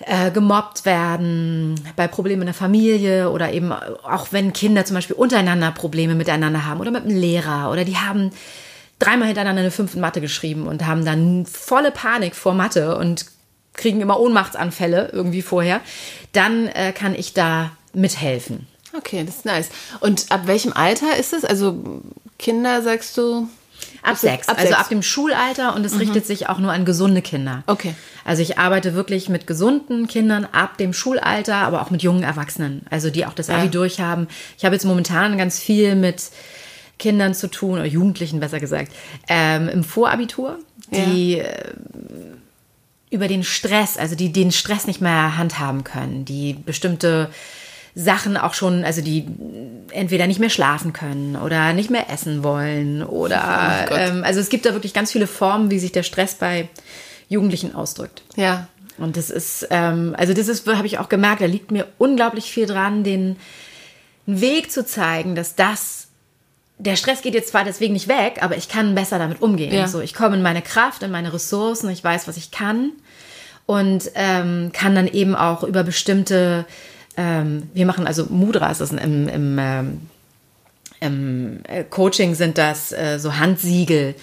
äh, 0.00 0.32
gemobbt 0.32 0.84
werden, 0.84 1.80
bei 1.94 2.08
Problemen 2.08 2.42
in 2.42 2.46
der 2.46 2.54
Familie 2.54 3.30
oder 3.30 3.52
eben 3.52 3.70
auch 3.70 4.26
wenn 4.32 4.52
Kinder 4.52 4.84
zum 4.84 4.96
Beispiel 4.96 5.16
untereinander 5.16 5.70
Probleme 5.70 6.16
miteinander 6.16 6.66
haben 6.66 6.80
oder 6.80 6.90
mit 6.90 7.04
einem 7.04 7.16
Lehrer 7.16 7.70
oder 7.70 7.84
die 7.84 7.96
haben 7.96 8.32
dreimal 8.98 9.28
hintereinander 9.28 9.62
eine 9.62 9.70
fünf 9.70 9.94
in 9.94 10.00
Mathe 10.00 10.20
geschrieben 10.20 10.66
und 10.66 10.84
haben 10.84 11.04
dann 11.04 11.46
volle 11.46 11.92
Panik 11.92 12.34
vor 12.34 12.54
Mathe 12.54 12.96
und 12.96 13.26
kriegen 13.76 14.00
immer 14.00 14.18
Ohnmachtsanfälle 14.18 15.10
irgendwie 15.12 15.42
vorher, 15.42 15.80
dann 16.32 16.68
äh, 16.68 16.92
kann 16.92 17.14
ich 17.14 17.34
da 17.34 17.72
mithelfen. 17.92 18.66
Okay, 18.96 19.24
das 19.24 19.36
ist 19.36 19.44
nice. 19.44 19.68
Und 20.00 20.26
ab 20.30 20.46
welchem 20.46 20.72
Alter 20.72 21.16
ist 21.16 21.32
es? 21.32 21.44
Also 21.44 22.02
Kinder, 22.38 22.82
sagst 22.82 23.16
du? 23.16 23.48
Ab 24.02 24.16
sechs, 24.16 24.48
ab 24.48 24.56
also 24.56 24.68
sechs. 24.68 24.80
ab 24.80 24.88
dem 24.88 25.02
Schulalter 25.02 25.74
und 25.74 25.84
es 25.84 25.92
mhm. 25.94 26.00
richtet 26.00 26.26
sich 26.26 26.48
auch 26.48 26.58
nur 26.58 26.72
an 26.72 26.84
gesunde 26.84 27.22
Kinder. 27.22 27.62
Okay. 27.66 27.94
Also 28.24 28.40
ich 28.40 28.58
arbeite 28.58 28.94
wirklich 28.94 29.28
mit 29.28 29.46
gesunden 29.46 30.06
Kindern 30.06 30.46
ab 30.50 30.78
dem 30.78 30.92
Schulalter, 30.92 31.56
aber 31.56 31.82
auch 31.82 31.90
mit 31.90 32.02
jungen 32.02 32.22
Erwachsenen, 32.22 32.86
also 32.88 33.10
die 33.10 33.26
auch 33.26 33.34
das 33.34 33.50
Abi 33.50 33.64
ja. 33.64 33.70
durchhaben. 33.70 34.28
Ich 34.56 34.64
habe 34.64 34.74
jetzt 34.74 34.84
momentan 34.84 35.36
ganz 35.36 35.58
viel 35.58 35.94
mit 35.94 36.30
Kindern 36.98 37.34
zu 37.34 37.48
tun, 37.48 37.72
oder 37.74 37.84
Jugendlichen 37.84 38.40
besser 38.40 38.60
gesagt, 38.60 38.92
ähm, 39.28 39.68
im 39.68 39.84
Vorabitur, 39.84 40.58
die 40.90 41.38
ja. 41.38 41.44
Über 43.10 43.28
den 43.28 43.44
Stress, 43.44 43.96
also 43.96 44.14
die 44.16 44.32
den 44.32 44.52
Stress 44.52 44.86
nicht 44.86 45.00
mehr 45.00 45.36
handhaben 45.36 45.84
können, 45.84 46.24
die 46.24 46.54
bestimmte 46.54 47.30
Sachen 47.94 48.36
auch 48.36 48.52
schon, 48.52 48.84
also 48.84 49.00
die 49.00 49.26
entweder 49.90 50.26
nicht 50.26 50.38
mehr 50.38 50.50
schlafen 50.50 50.92
können 50.92 51.34
oder 51.34 51.72
nicht 51.72 51.88
mehr 51.88 52.10
essen 52.10 52.42
wollen 52.42 53.02
oder 53.02 53.86
Oh 53.90 53.94
ähm, 53.94 54.22
also 54.22 54.38
es 54.38 54.50
gibt 54.50 54.66
da 54.66 54.74
wirklich 54.74 54.92
ganz 54.92 55.12
viele 55.12 55.26
Formen, 55.26 55.70
wie 55.70 55.78
sich 55.78 55.92
der 55.92 56.02
Stress 56.02 56.34
bei 56.34 56.68
Jugendlichen 57.28 57.74
ausdrückt. 57.74 58.22
Ja. 58.36 58.68
Und 58.98 59.16
das 59.16 59.30
ist, 59.30 59.66
ähm, 59.70 60.14
also 60.18 60.34
das 60.34 60.48
ist, 60.48 60.66
habe 60.66 60.86
ich 60.86 60.98
auch 60.98 61.08
gemerkt, 61.08 61.40
da 61.40 61.46
liegt 61.46 61.70
mir 61.70 61.86
unglaublich 61.96 62.50
viel 62.50 62.66
dran, 62.66 63.02
den 63.02 63.36
Weg 64.26 64.70
zu 64.70 64.84
zeigen, 64.84 65.34
dass 65.34 65.54
das, 65.54 66.05
der 66.78 66.96
Stress 66.96 67.22
geht 67.22 67.34
jetzt 67.34 67.48
zwar 67.48 67.64
deswegen 67.64 67.94
nicht 67.94 68.08
weg, 68.08 68.38
aber 68.42 68.56
ich 68.56 68.68
kann 68.68 68.94
besser 68.94 69.18
damit 69.18 69.40
umgehen. 69.40 69.72
Ja. 69.72 69.88
So, 69.88 70.00
ich 70.00 70.14
komme 70.14 70.36
in 70.36 70.42
meine 70.42 70.62
Kraft, 70.62 71.02
in 71.02 71.10
meine 71.10 71.32
Ressourcen, 71.32 71.88
ich 71.90 72.04
weiß, 72.04 72.28
was 72.28 72.36
ich 72.36 72.50
kann 72.50 72.92
und 73.64 74.10
ähm, 74.14 74.70
kann 74.72 74.94
dann 74.94 75.08
eben 75.08 75.34
auch 75.34 75.62
über 75.62 75.82
bestimmte, 75.82 76.66
ähm, 77.16 77.70
wir 77.72 77.86
machen 77.86 78.06
also 78.06 78.26
Mudras, 78.28 78.78
das 78.78 78.92
ist 78.92 79.00
im, 79.00 79.28
im, 79.28 79.58
ähm, 79.58 80.00
im 81.00 81.60
äh, 81.68 81.84
Coaching 81.84 82.34
sind 82.34 82.58
das 82.58 82.92
äh, 82.92 83.18
so 83.18 83.36
Handsiegel. 83.36 84.14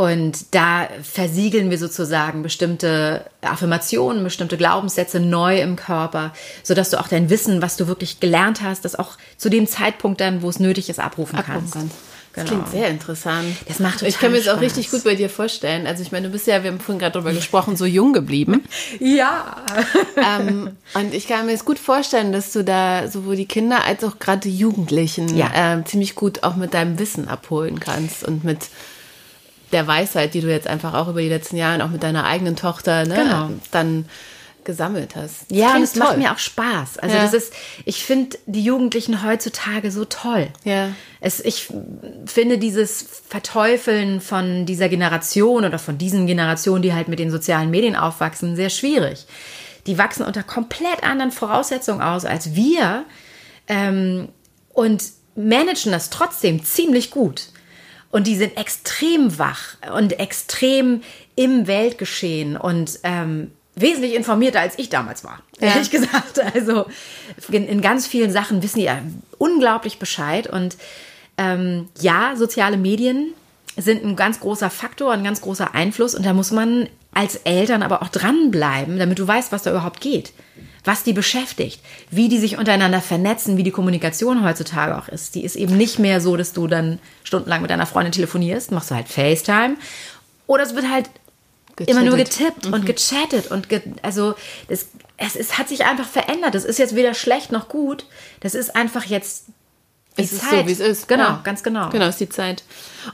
Und 0.00 0.54
da 0.54 0.88
versiegeln 1.02 1.68
wir 1.68 1.76
sozusagen 1.76 2.42
bestimmte 2.42 3.26
Affirmationen, 3.42 4.24
bestimmte 4.24 4.56
Glaubenssätze 4.56 5.20
neu 5.20 5.60
im 5.60 5.76
Körper, 5.76 6.32
sodass 6.62 6.88
du 6.88 6.98
auch 6.98 7.08
dein 7.08 7.28
Wissen, 7.28 7.60
was 7.60 7.76
du 7.76 7.86
wirklich 7.86 8.18
gelernt 8.18 8.62
hast, 8.62 8.86
das 8.86 8.94
auch 8.98 9.18
zu 9.36 9.50
dem 9.50 9.66
Zeitpunkt 9.66 10.22
dann, 10.22 10.40
wo 10.40 10.48
es 10.48 10.58
nötig 10.58 10.88
ist, 10.88 11.00
abrufen, 11.00 11.38
abrufen 11.38 11.70
kannst. 11.70 11.96
Das 12.32 12.44
Genau. 12.46 12.46
klingt 12.62 12.70
sehr 12.70 12.88
interessant. 12.88 13.56
Das 13.68 13.78
macht 13.78 14.00
Ich 14.00 14.18
kann 14.18 14.30
mir 14.30 14.38
das 14.38 14.46
total 14.46 14.58
auch 14.58 14.62
richtig 14.62 14.90
gut 14.90 15.04
bei 15.04 15.16
dir 15.16 15.28
vorstellen. 15.28 15.86
Also 15.86 16.02
ich 16.02 16.12
meine, 16.12 16.28
du 16.28 16.32
bist 16.32 16.46
ja, 16.46 16.62
wir 16.62 16.70
haben 16.70 16.80
vorhin 16.80 17.00
gerade 17.00 17.18
drüber 17.18 17.32
gesprochen, 17.34 17.76
so 17.76 17.84
jung 17.84 18.14
geblieben. 18.14 18.62
Ja. 19.00 19.56
ähm, 20.16 20.70
und 20.94 21.12
ich 21.12 21.26
kann 21.28 21.44
mir 21.44 21.52
das 21.52 21.66
gut 21.66 21.78
vorstellen, 21.78 22.32
dass 22.32 22.52
du 22.52 22.64
da 22.64 23.08
sowohl 23.08 23.36
die 23.36 23.46
Kinder 23.46 23.84
als 23.84 24.02
auch 24.04 24.18
gerade 24.18 24.40
die 24.48 24.56
Jugendlichen 24.56 25.36
Ja. 25.36 25.50
ähm, 25.54 25.84
ziemlich 25.84 26.14
gut 26.14 26.42
auch 26.42 26.56
mit 26.56 26.72
deinem 26.72 26.98
Wissen 26.98 27.28
abholen 27.28 27.80
kannst 27.80 28.24
und 28.26 28.44
mit 28.44 28.68
der 29.72 29.86
Weisheit, 29.86 30.34
die 30.34 30.40
du 30.40 30.50
jetzt 30.50 30.66
einfach 30.66 30.94
auch 30.94 31.08
über 31.08 31.20
die 31.20 31.28
letzten 31.28 31.56
Jahre 31.56 31.84
auch 31.84 31.90
mit 31.90 32.02
deiner 32.02 32.24
eigenen 32.24 32.56
Tochter 32.56 33.06
ne, 33.06 33.14
Genau. 33.14 33.50
dann 33.70 34.06
gesammelt 34.64 35.16
hast. 35.16 35.50
Das 35.50 35.56
Ja, 35.56 35.74
und 35.74 35.82
es 35.82 35.94
macht 35.96 36.18
mir 36.18 36.32
auch 36.32 36.38
Spaß. 36.38 36.98
Also 36.98 37.16
Ja. 37.16 37.22
das 37.22 37.32
ist, 37.32 37.52
ich 37.86 38.04
finde 38.04 38.36
die 38.46 38.62
Jugendlichen 38.62 39.24
heutzutage 39.24 39.90
so 39.90 40.04
toll. 40.04 40.48
Ja. 40.64 40.90
Es, 41.20 41.40
ich 41.40 41.68
finde 42.26 42.58
dieses 42.58 43.04
Verteufeln 43.28 44.20
von 44.20 44.66
dieser 44.66 44.88
Generation 44.88 45.64
oder 45.64 45.78
von 45.78 45.96
diesen 45.98 46.26
Generationen, 46.26 46.82
die 46.82 46.92
halt 46.92 47.08
mit 47.08 47.18
den 47.18 47.30
sozialen 47.30 47.70
Medien 47.70 47.96
aufwachsen, 47.96 48.54
sehr 48.54 48.70
schwierig. 48.70 49.26
Die 49.86 49.96
wachsen 49.96 50.24
unter 50.26 50.42
komplett 50.42 51.02
anderen 51.04 51.32
Voraussetzungen 51.32 52.02
aus 52.02 52.26
als 52.26 52.54
wir 52.54 53.04
ähm, 53.66 54.28
und 54.74 55.02
managen 55.36 55.90
das 55.92 56.10
trotzdem 56.10 56.62
ziemlich 56.64 57.10
gut. 57.10 57.46
Und 58.10 58.26
die 58.26 58.36
sind 58.36 58.56
extrem 58.56 59.38
wach 59.38 59.76
und 59.94 60.18
extrem 60.18 61.02
im 61.36 61.66
Weltgeschehen 61.66 62.56
und 62.56 62.98
ähm, 63.04 63.52
wesentlich 63.76 64.14
informierter 64.14 64.60
als 64.60 64.78
ich 64.78 64.88
damals 64.88 65.24
war. 65.24 65.40
Ja. 65.60 65.68
Ehrlich 65.68 65.90
gesagt. 65.90 66.40
Also 66.54 66.86
in, 67.50 67.66
in 67.66 67.80
ganz 67.80 68.06
vielen 68.06 68.32
Sachen 68.32 68.62
wissen 68.62 68.78
die 68.78 68.84
ja 68.84 68.98
unglaublich 69.38 69.98
Bescheid. 69.98 70.46
Und 70.46 70.76
ähm, 71.38 71.88
ja, 72.00 72.34
soziale 72.36 72.76
Medien 72.76 73.32
sind 73.76 74.04
ein 74.04 74.16
ganz 74.16 74.40
großer 74.40 74.70
Faktor, 74.70 75.12
ein 75.12 75.24
ganz 75.24 75.40
großer 75.40 75.74
Einfluss. 75.74 76.14
Und 76.14 76.26
da 76.26 76.32
muss 76.32 76.50
man 76.50 76.88
als 77.12 77.36
Eltern 77.36 77.82
aber 77.82 78.02
auch 78.02 78.08
dranbleiben, 78.08 78.98
damit 78.98 79.18
du 79.18 79.26
weißt, 79.26 79.52
was 79.52 79.62
da 79.62 79.70
überhaupt 79.70 80.00
geht. 80.00 80.32
Was 80.84 81.02
die 81.02 81.12
beschäftigt, 81.12 81.80
wie 82.10 82.28
die 82.28 82.38
sich 82.38 82.56
untereinander 82.56 83.00
vernetzen, 83.02 83.56
wie 83.58 83.62
die 83.62 83.70
Kommunikation 83.70 84.42
heutzutage 84.44 84.96
auch 84.96 85.08
ist. 85.08 85.34
Die 85.34 85.44
ist 85.44 85.56
eben 85.56 85.76
nicht 85.76 85.98
mehr 85.98 86.20
so, 86.22 86.36
dass 86.36 86.52
du 86.54 86.66
dann 86.66 86.98
stundenlang 87.22 87.60
mit 87.60 87.70
deiner 87.70 87.84
Freundin 87.86 88.12
telefonierst, 88.12 88.72
machst 88.72 88.90
du 88.90 88.94
halt 88.94 89.08
FaceTime. 89.08 89.76
Oder 90.46 90.62
es 90.62 90.74
wird 90.74 90.90
halt 90.90 91.10
immer 91.86 92.02
nur 92.02 92.16
getippt 92.16 92.66
und 92.66 92.84
gechattet 92.86 93.50
und 93.50 93.68
ge 93.68 93.80
also 94.02 94.34
das, 94.68 94.86
es 95.16 95.36
ist, 95.36 95.58
hat 95.58 95.68
sich 95.68 95.84
einfach 95.84 96.06
verändert. 96.06 96.54
Das 96.54 96.64
ist 96.64 96.78
jetzt 96.78 96.94
weder 96.96 97.14
schlecht 97.14 97.52
noch 97.52 97.68
gut. 97.68 98.06
Das 98.40 98.54
ist 98.54 98.74
einfach 98.74 99.04
jetzt 99.04 99.44
die 100.18 100.22
Es 100.22 100.32
ist 100.32 100.40
Zeit. 100.48 100.60
so, 100.60 100.66
wie 100.66 100.72
es 100.72 100.80
ist. 100.80 101.08
Genau, 101.08 101.24
Ja. 101.24 101.40
ganz 101.44 101.62
genau. 101.62 101.88
Genau, 101.90 102.08
ist 102.08 102.20
die 102.20 102.28
Zeit. 102.28 102.64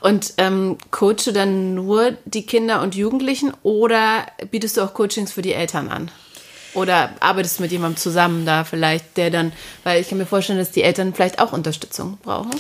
Und 0.01 0.35
ähm, 0.39 0.79
coache 0.91 1.33
dann 1.33 1.75
nur 1.75 2.13
die 2.25 2.47
Kinder 2.47 2.81
und 2.81 2.95
Jugendlichen 2.95 3.53
oder 3.63 4.27
bietest 4.51 4.77
du 4.77 4.83
auch 4.83 4.95
Coachings 4.95 5.33
für 5.33 5.43
die 5.43 5.53
Eltern 5.53 5.89
an? 5.89 6.11
Oder 6.77 7.11
arbeitest 7.21 7.59
du 7.59 7.63
mit 7.63 7.73
jemandem 7.73 7.97
zusammen 7.97 8.45
da 8.45 8.65
vielleicht, 8.65 9.17
der 9.17 9.31
dann, 9.31 9.53
weil 9.83 10.01
ich 10.01 10.11
kann 10.11 10.19
mir 10.19 10.27
vorstellen, 10.27 10.59
dass 10.59 10.71
die 10.71 10.83
Eltern 10.83 11.15
vielleicht 11.15 11.39
auch 11.39 11.55
Unterstützung 11.55 12.19
brauchen. 12.23 12.51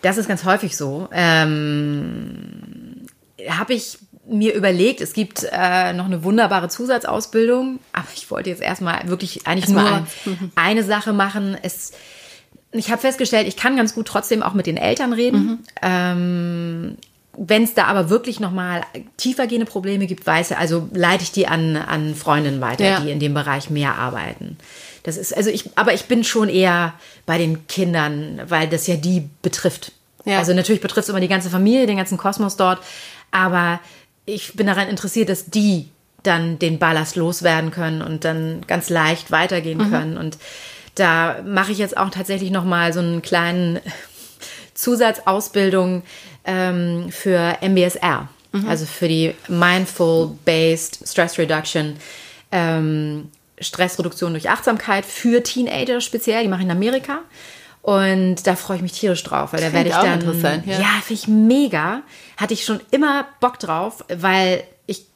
Das 0.00 0.16
ist 0.16 0.28
ganz 0.28 0.44
häufig 0.44 0.78
so. 0.78 1.08
Ähm, 1.12 3.06
Habe 3.50 3.74
ich 3.74 3.98
mir 4.26 4.54
überlegt, 4.54 5.02
es 5.02 5.12
gibt 5.12 5.46
äh, 5.52 5.92
noch 5.92 6.06
eine 6.06 6.24
wunderbare 6.24 6.68
Zusatzausbildung, 6.68 7.80
aber 7.92 8.08
ich 8.14 8.30
wollte 8.30 8.48
jetzt 8.48 8.62
erstmal 8.62 9.06
wirklich 9.08 9.46
eigentlich 9.46 9.68
Erstmal 9.74 10.06
nur 10.24 10.36
eine 10.54 10.82
Sache 10.82 11.12
machen. 11.12 11.58
Es, 11.60 11.92
ich 12.72 12.90
habe 12.90 13.02
festgestellt, 13.02 13.46
ich 13.46 13.58
kann 13.58 13.76
ganz 13.76 13.94
gut 13.94 14.06
trotzdem 14.06 14.42
auch 14.42 14.54
mit 14.54 14.66
den 14.66 14.78
Eltern 14.78 15.12
reden. 15.12 15.64
Ähm, 15.82 16.96
wenn 17.36 17.62
es 17.62 17.74
da 17.74 17.84
aber 17.84 18.10
wirklich 18.10 18.40
nochmal 18.40 18.82
tiefergehende 19.16 19.66
Probleme 19.66 20.06
gibt, 20.06 20.26
weiß 20.26 20.50
er, 20.52 20.58
also 20.58 20.88
leite 20.92 21.22
ich 21.22 21.32
die 21.32 21.46
an, 21.46 21.76
an 21.76 22.14
Freundinnen 22.14 22.60
weiter, 22.60 22.84
Ja. 22.84 23.00
die 23.00 23.10
in 23.10 23.20
dem 23.20 23.34
Bereich 23.34 23.70
mehr 23.70 23.94
arbeiten. 23.94 24.56
Das 25.04 25.16
ist, 25.16 25.34
also 25.36 25.48
ich, 25.48 25.70
aber 25.76 25.94
ich 25.94 26.04
bin 26.06 26.24
schon 26.24 26.48
eher 26.48 26.92
bei 27.26 27.38
den 27.38 27.66
Kindern, 27.68 28.40
weil 28.48 28.68
das 28.68 28.86
ja 28.86 28.96
die 28.96 29.28
betrifft. 29.42 29.92
Ja. 30.24 30.38
Also 30.38 30.52
natürlich 30.52 30.82
betrifft 30.82 31.04
es 31.04 31.08
immer 31.08 31.20
die 31.20 31.28
ganze 31.28 31.48
Familie, 31.50 31.86
den 31.86 31.96
ganzen 31.96 32.18
Kosmos 32.18 32.56
dort, 32.56 32.80
aber 33.30 33.80
ich 34.26 34.54
bin 34.54 34.66
daran 34.66 34.88
interessiert, 34.88 35.28
dass 35.28 35.46
die 35.46 35.88
dann 36.22 36.58
den 36.58 36.78
Ballast 36.78 37.16
loswerden 37.16 37.70
können 37.70 38.02
und 38.02 38.24
dann 38.26 38.60
ganz 38.66 38.90
leicht 38.90 39.30
weitergehen 39.30 39.90
können. 39.90 40.18
Und 40.18 40.36
da 40.96 41.36
mache 41.46 41.72
ich 41.72 41.78
jetzt 41.78 41.96
auch 41.96 42.10
tatsächlich 42.10 42.50
nochmal 42.50 42.92
so 42.92 43.00
einen 43.00 43.22
kleinen 43.22 43.80
Zusatzausbildung 44.80 46.02
ähm, 46.44 47.10
für 47.10 47.58
MBSR, 47.60 48.28
also 48.66 48.86
für 48.86 49.08
die 49.08 49.34
Mindful 49.48 50.36
Based 50.44 51.06
Stress 51.06 51.38
Reduction, 51.38 51.96
ähm, 52.50 53.28
Stressreduktion 53.60 54.32
durch 54.32 54.48
Achtsamkeit 54.48 55.04
für 55.04 55.42
Teenager 55.42 56.00
speziell. 56.00 56.42
Die 56.42 56.48
mache 56.48 56.60
ich 56.60 56.66
in 56.66 56.70
Amerika. 56.70 57.20
Und 57.82 58.46
da 58.46 58.56
freue 58.56 58.76
ich 58.76 58.82
mich 58.82 58.92
tierisch 58.92 59.22
drauf, 59.22 59.52
weil 59.52 59.60
da 59.60 59.72
werde 59.72 59.88
ich 59.88 59.94
dann. 59.94 60.20
interessant, 60.20 60.66
ja. 60.66 60.80
ja 60.80 61.00
finde 61.02 61.20
ich 61.22 61.28
mega. 61.28 62.02
Hatte 62.36 62.52
ich 62.52 62.64
schon 62.64 62.80
immer 62.90 63.26
Bock 63.40 63.58
drauf, 63.58 64.04
weil 64.08 64.64
ich 64.86 65.06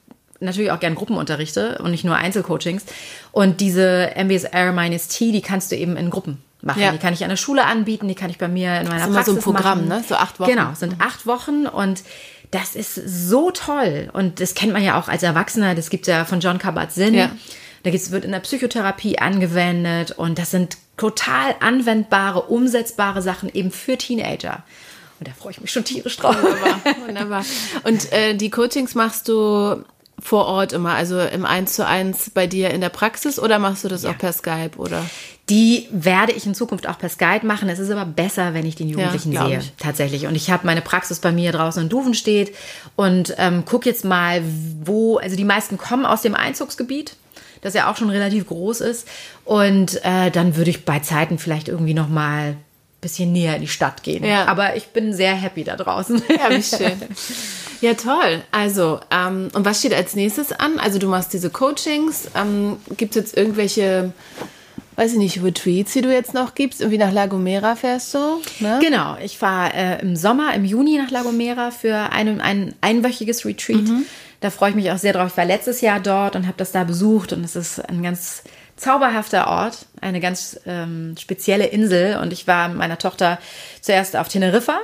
natürlich 0.40 0.70
auch 0.70 0.81
gern 0.81 0.94
Gruppen 0.94 1.16
unterrichte 1.16 1.79
und 1.83 1.90
nicht 1.90 2.05
nur 2.05 2.16
Einzelcoachings. 2.16 2.85
Und 3.33 3.61
diese 3.61 4.12
MBSR 4.16 4.72
minus 4.72 5.09
T, 5.09 5.33
die 5.33 5.42
kannst 5.42 5.72
du 5.72 5.77
eben 5.77 5.96
in 5.96 6.09
Gruppen 6.09 6.42
machen. 6.64 6.83
Ja. 6.83 6.92
Die 6.92 6.98
kann 6.98 7.14
ich 7.14 7.22
an 7.22 7.31
der 7.31 7.37
Schule 7.37 7.64
anbieten, 7.64 8.09
die 8.09 8.14
kann 8.14 8.31
ich 8.31 8.38
bei 8.38 8.48
mir 8.48 8.81
in 8.81 8.88
meiner 8.88 9.03
ist 9.03 9.07
immer 9.09 9.24
so 9.24 9.33
ein 9.33 9.37
Praxis 9.37 9.44
Programm, 9.44 9.88
machen. 9.88 10.00
ne? 10.00 10.05
So 10.09 10.14
acht 10.16 10.40
Wochen. 10.40 10.50
Genau, 10.50 10.74
sind 10.74 10.96
acht 11.00 11.27
Wochen 11.27 11.66
und 11.66 12.03
das 12.50 12.74
ist 12.74 12.94
so 12.94 13.50
toll. 13.50 14.11
Und 14.12 14.40
das 14.40 14.55
kennt 14.55 14.72
man 14.72 14.83
ja 14.83 14.98
auch 14.98 15.09
als 15.09 15.22
Erwachsener. 15.22 15.74
Das 15.74 15.90
gibt 15.90 16.07
ja 16.07 16.24
von 16.24 16.40
John 16.40 16.59
Kabat-Zinn. 16.59 17.14
Ja. 17.14 17.31
Da 17.83 17.92
wird 17.92 18.24
in 18.24 18.33
der 18.33 18.40
Psychotherapie 18.40 19.18
angewendet 19.18 20.12
und 20.12 20.38
das 20.38 20.50
sind 20.50 20.79
total 20.96 21.55
anwendbare, 21.61 22.42
umsetzbare 22.42 23.20
Sachen 23.20 23.53
eben 23.53 23.70
für 23.70 23.98
Teenager. 23.98 24.62
Und 25.20 25.29
da 25.29 25.33
freue 25.33 25.53
ich 25.53 25.61
mich 25.61 25.70
schon 25.70 25.85
tierisch 25.85 26.16
drauf. 26.16 26.37
Wunderbar, 26.40 26.81
wunderbar. 27.07 27.44
Und 27.83 28.12
äh, 28.12 28.35
die 28.35 28.50
Coachings 28.50 28.94
machst 28.94 29.29
du 29.29 29.85
vor 30.18 30.46
Ort 30.46 30.72
immer, 30.72 30.94
also 30.94 31.20
im 31.20 31.44
Eins 31.44 31.74
zu 31.74 31.87
eins 31.87 32.31
bei 32.31 32.46
dir 32.46 32.70
in 32.70 32.81
der 32.81 32.88
Praxis 32.88 33.38
oder 33.38 33.59
machst 33.59 33.85
du 33.85 33.88
das 33.88 34.05
auch 34.05 34.16
per 34.16 34.33
Skype 34.33 34.77
oder? 34.77 35.05
Die 35.50 35.88
werde 35.90 36.33
ich 36.33 36.46
in 36.46 36.54
Zukunft 36.54 36.88
auch 36.88 36.98
per 36.98 37.11
Skype 37.11 37.44
machen. 37.44 37.68
Es 37.68 37.78
ist 37.78 37.90
aber 37.90 38.07
besser, 38.07 38.54
wenn 38.54 38.64
ich 38.64 38.76
den 38.76 38.88
Jugendlichen 38.88 39.33
glaub 39.33 39.48
sehe, 39.48 39.59
ich. 39.59 39.72
tatsächlich. 39.78 40.26
Und 40.26 40.35
ich 40.35 40.50
habe 40.50 40.66
meine 40.66 40.80
Praxis 40.80 41.18
bei 41.18 41.33
mir 41.33 41.52
draußen 41.52 41.83
in 41.83 41.88
Duven 41.90 42.14
steht 42.14 42.54
und 42.96 43.35
ähm, 43.37 43.64
guck 43.66 43.85
jetzt 43.85 44.04
mal, 44.04 44.42
wo, 44.85 45.18
also 45.18 45.37
die 45.37 45.44
meisten 45.44 45.76
kommen 45.76 46.07
aus 46.07 46.22
dem 46.22 46.35
Einzugsgebiet, 46.35 47.16
das 47.61 47.74
ja 47.74 47.90
auch 47.90 47.96
schon 47.96 48.09
relativ 48.09 48.46
groß 48.46 48.80
ist. 48.80 49.07
Und 49.44 50.02
äh, 50.04 50.30
dann 50.30 50.57
würde 50.57 50.70
ich 50.70 50.87
bei 50.87 51.00
Zeiten 51.00 51.38
vielleicht 51.38 51.68
irgendwie 51.68 51.94
noch 51.94 52.09
mal 52.09 52.50
ein 52.52 52.57
bisschen 53.02 53.33
näher 53.33 53.57
in 53.57 53.61
die 53.61 53.68
Stadt 53.68 54.02
gehen. 54.02 54.24
Ja. 54.24 54.46
Aber 54.46 54.76
ich 54.76 54.87
bin 54.88 55.12
sehr 55.12 55.35
happy 55.35 55.62
da 55.64 55.76
draußen. 55.76 56.22
Ja, 56.28 56.48
wie 56.48 56.62
schön. 56.76 57.02
Ja, 57.83 57.92
toll. 57.92 58.42
Also, 58.50 59.00
ähm, 59.11 59.48
und 59.52 59.66
was 59.66 59.78
steht 59.80 59.92
als 59.92 60.14
nächstes 60.16 60.52
an? 60.52 60.78
Also, 60.78 60.98
du 60.98 61.07
machst 61.07 61.35
diese 61.35 61.50
Coachings. 61.50 62.30
Ähm, 62.35 62.78
Gibt 62.96 63.14
es 63.14 63.22
jetzt 63.22 63.37
irgendwelche, 63.37 64.12
weiß 64.96 65.12
ich 65.12 65.18
nicht, 65.18 65.42
Retreats, 65.42 65.92
die 65.92 66.02
du 66.02 66.12
jetzt 66.12 66.35
noch 66.35 66.54
gibst? 66.54 66.80
Irgendwie 66.80 66.98
nach 66.98 67.12
La 67.12 67.26
Gomera 67.26 67.76
fährst 67.76 68.14
du? 68.14 68.40
Ne? 68.61 68.78
Genau, 68.80 69.16
ich 69.22 69.38
fahre 69.38 69.72
äh, 69.74 70.02
im 70.02 70.16
Sommer, 70.16 70.54
im 70.54 70.64
Juni 70.64 70.98
nach 70.98 71.11
La 71.11 71.22
Gomera 71.22 71.70
für 71.70 72.12
ein, 72.12 72.40
ein 72.40 72.74
einwöchiges 72.80 73.44
Retreat. 73.44 73.85
Da 74.40 74.50
freue 74.50 74.70
ich 74.70 74.76
mich 74.76 74.90
auch 74.90 74.98
sehr 74.98 75.12
drauf. 75.12 75.28
Ich 75.28 75.37
war 75.37 75.44
letztes 75.44 75.80
Jahr 75.80 76.00
dort 76.00 76.37
und 76.37 76.46
habe 76.46 76.59
das 76.59 76.70
da 76.70 76.85
besucht 76.85 77.33
und 77.33 77.44
es 77.44 77.57
ist 77.57 77.80
ein 77.88 78.02
ganz 78.02 78.42
zauberhafter 78.76 79.48
Ort, 79.48 79.87
eine 80.00 80.20
ganz 80.20 80.61
ähm, 80.66 81.14
spezielle 81.18 81.66
Insel. 81.66 82.18
Und 82.18 82.33
ich 82.33 82.46
war 82.46 82.68
mit 82.68 82.78
meiner 82.78 82.98
Tochter 82.98 83.38
zuerst 83.80 84.16
auf 84.16 84.28
Teneriffa. 84.28 84.80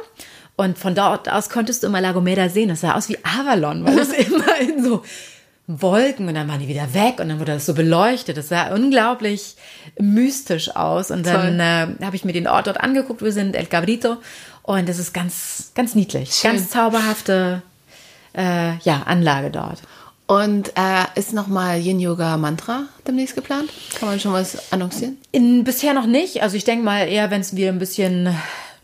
Und 0.57 0.79
von 0.79 0.95
dort 0.95 1.31
aus 1.31 1.49
konntest 1.51 1.83
du 1.83 1.87
immer 1.87 2.01
La 2.01 2.13
Gomera 2.13 2.49
sehen. 2.49 2.69
Das 2.69 2.83
sah 2.83 2.95
aus 2.95 3.09
wie 3.09 3.19
Avalon, 3.25 3.85
weil 3.85 3.99
es 3.99 4.13
immer 4.29 4.59
in 4.61 4.85
so 4.85 5.03
Wolken 5.79 6.29
und 6.29 6.35
dann 6.35 6.49
waren 6.49 6.61
die 6.61 6.69
wieder 6.69 6.95
weg 6.95 7.21
und 7.21 7.29
dann 7.29 7.39
wurde 7.39 7.53
das 7.53 7.67
so 7.67 7.75
beleuchtet. 7.75 8.37
Das 8.37 8.49
sah 8.49 8.75
unglaublich 8.75 9.57
mystisch 9.99 10.75
aus. 10.75 11.11
Und 11.11 11.27
dann 11.27 11.61
äh, 11.61 12.05
habe 12.05 12.17
ich 12.17 12.25
mir 12.25 12.33
den 12.33 12.49
Ort 12.49 12.67
dort 12.67 12.81
angeguckt. 12.81 13.23
Wir 13.23 13.33
sind 13.33 13.55
El 13.55 13.67
Cabrito 13.67 14.17
und 14.63 14.89
das 14.89 14.99
ist 14.99 15.13
ganz, 15.13 15.73
ganz 15.75 15.95
niedlich. 15.95 16.35
Schön. 16.35 16.53
Ganz 16.53 16.71
zauberhafte 16.71 17.63
äh, 18.37 18.77
ja, 18.79 19.03
Anlage 19.07 19.51
dort. 19.51 19.83
Und 20.27 20.69
äh, 20.77 21.19
ist 21.19 21.33
nochmal 21.33 21.81
Yin 21.81 21.99
Yoga 21.99 22.37
Mantra 22.37 22.85
demnächst 23.07 23.35
geplant? 23.35 23.69
Kann 23.99 24.09
man 24.09 24.21
schon 24.21 24.33
was 24.33 24.73
annoncieren? 24.73 25.19
In, 25.33 25.65
bisher 25.65 25.93
noch 25.93 26.07
nicht. 26.07 26.43
Also 26.43 26.57
ich 26.57 26.63
denke 26.65 26.85
mal 26.85 27.09
eher, 27.09 27.33
wenn 27.33 27.41
es 27.41 27.57
wieder 27.57 27.71
ein 27.71 27.81
bisschen 27.81 28.33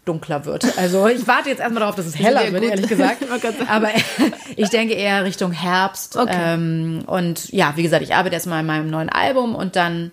dunkler 0.07 0.45
wird. 0.47 0.79
Also 0.79 1.07
ich 1.09 1.27
warte 1.27 1.51
jetzt 1.51 1.61
erstmal 1.61 1.81
darauf, 1.81 1.95
dass 1.97 2.07
es 2.07 2.19
heller 2.19 2.51
wird, 2.53 2.63
gut. 2.63 2.71
ehrlich 2.71 2.89
gesagt. 2.89 3.19
Aber 3.69 3.89
ich 4.57 4.71
denke 4.71 4.95
eher 4.95 5.25
Richtung 5.25 5.53
Herbst. 5.53 6.17
Okay. 6.17 6.33
Ähm, 6.35 7.03
und 7.07 7.53
ja, 7.53 7.73
wie 7.77 7.83
gesagt, 7.83 8.03
ich 8.03 8.15
arbeite 8.15 8.35
erstmal 8.35 8.61
an 8.61 8.67
meinem 8.67 8.89
neuen 8.89 9.09
Album 9.11 9.55
und 9.55 9.77
dann 9.77 10.13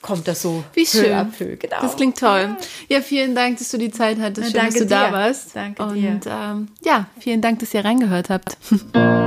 kommt 0.00 0.28
das 0.28 0.42
so 0.42 0.62
Wie 0.74 0.84
peu 0.84 0.98
schön. 1.02 1.12
à 1.12 1.24
peu. 1.24 1.56
Genau. 1.56 1.80
Das 1.80 1.96
klingt 1.96 2.18
toll. 2.18 2.56
Ja, 2.88 3.00
vielen 3.00 3.34
Dank, 3.34 3.58
dass 3.58 3.70
du 3.70 3.78
die 3.78 3.90
Zeit 3.90 4.18
hattest. 4.20 4.52
Schön, 4.52 4.60
Danke 4.60 4.72
dass 4.78 4.82
du 4.82 4.86
da 4.86 5.06
dir. 5.08 5.12
warst. 5.12 5.56
Danke 5.56 5.82
Und 5.82 5.94
dir. 5.94 6.20
ähm, 6.30 6.68
ja, 6.84 7.06
vielen 7.18 7.40
Dank, 7.40 7.58
dass 7.60 7.72
ihr 7.74 7.84
reingehört 7.84 8.28
habt. 8.30 8.56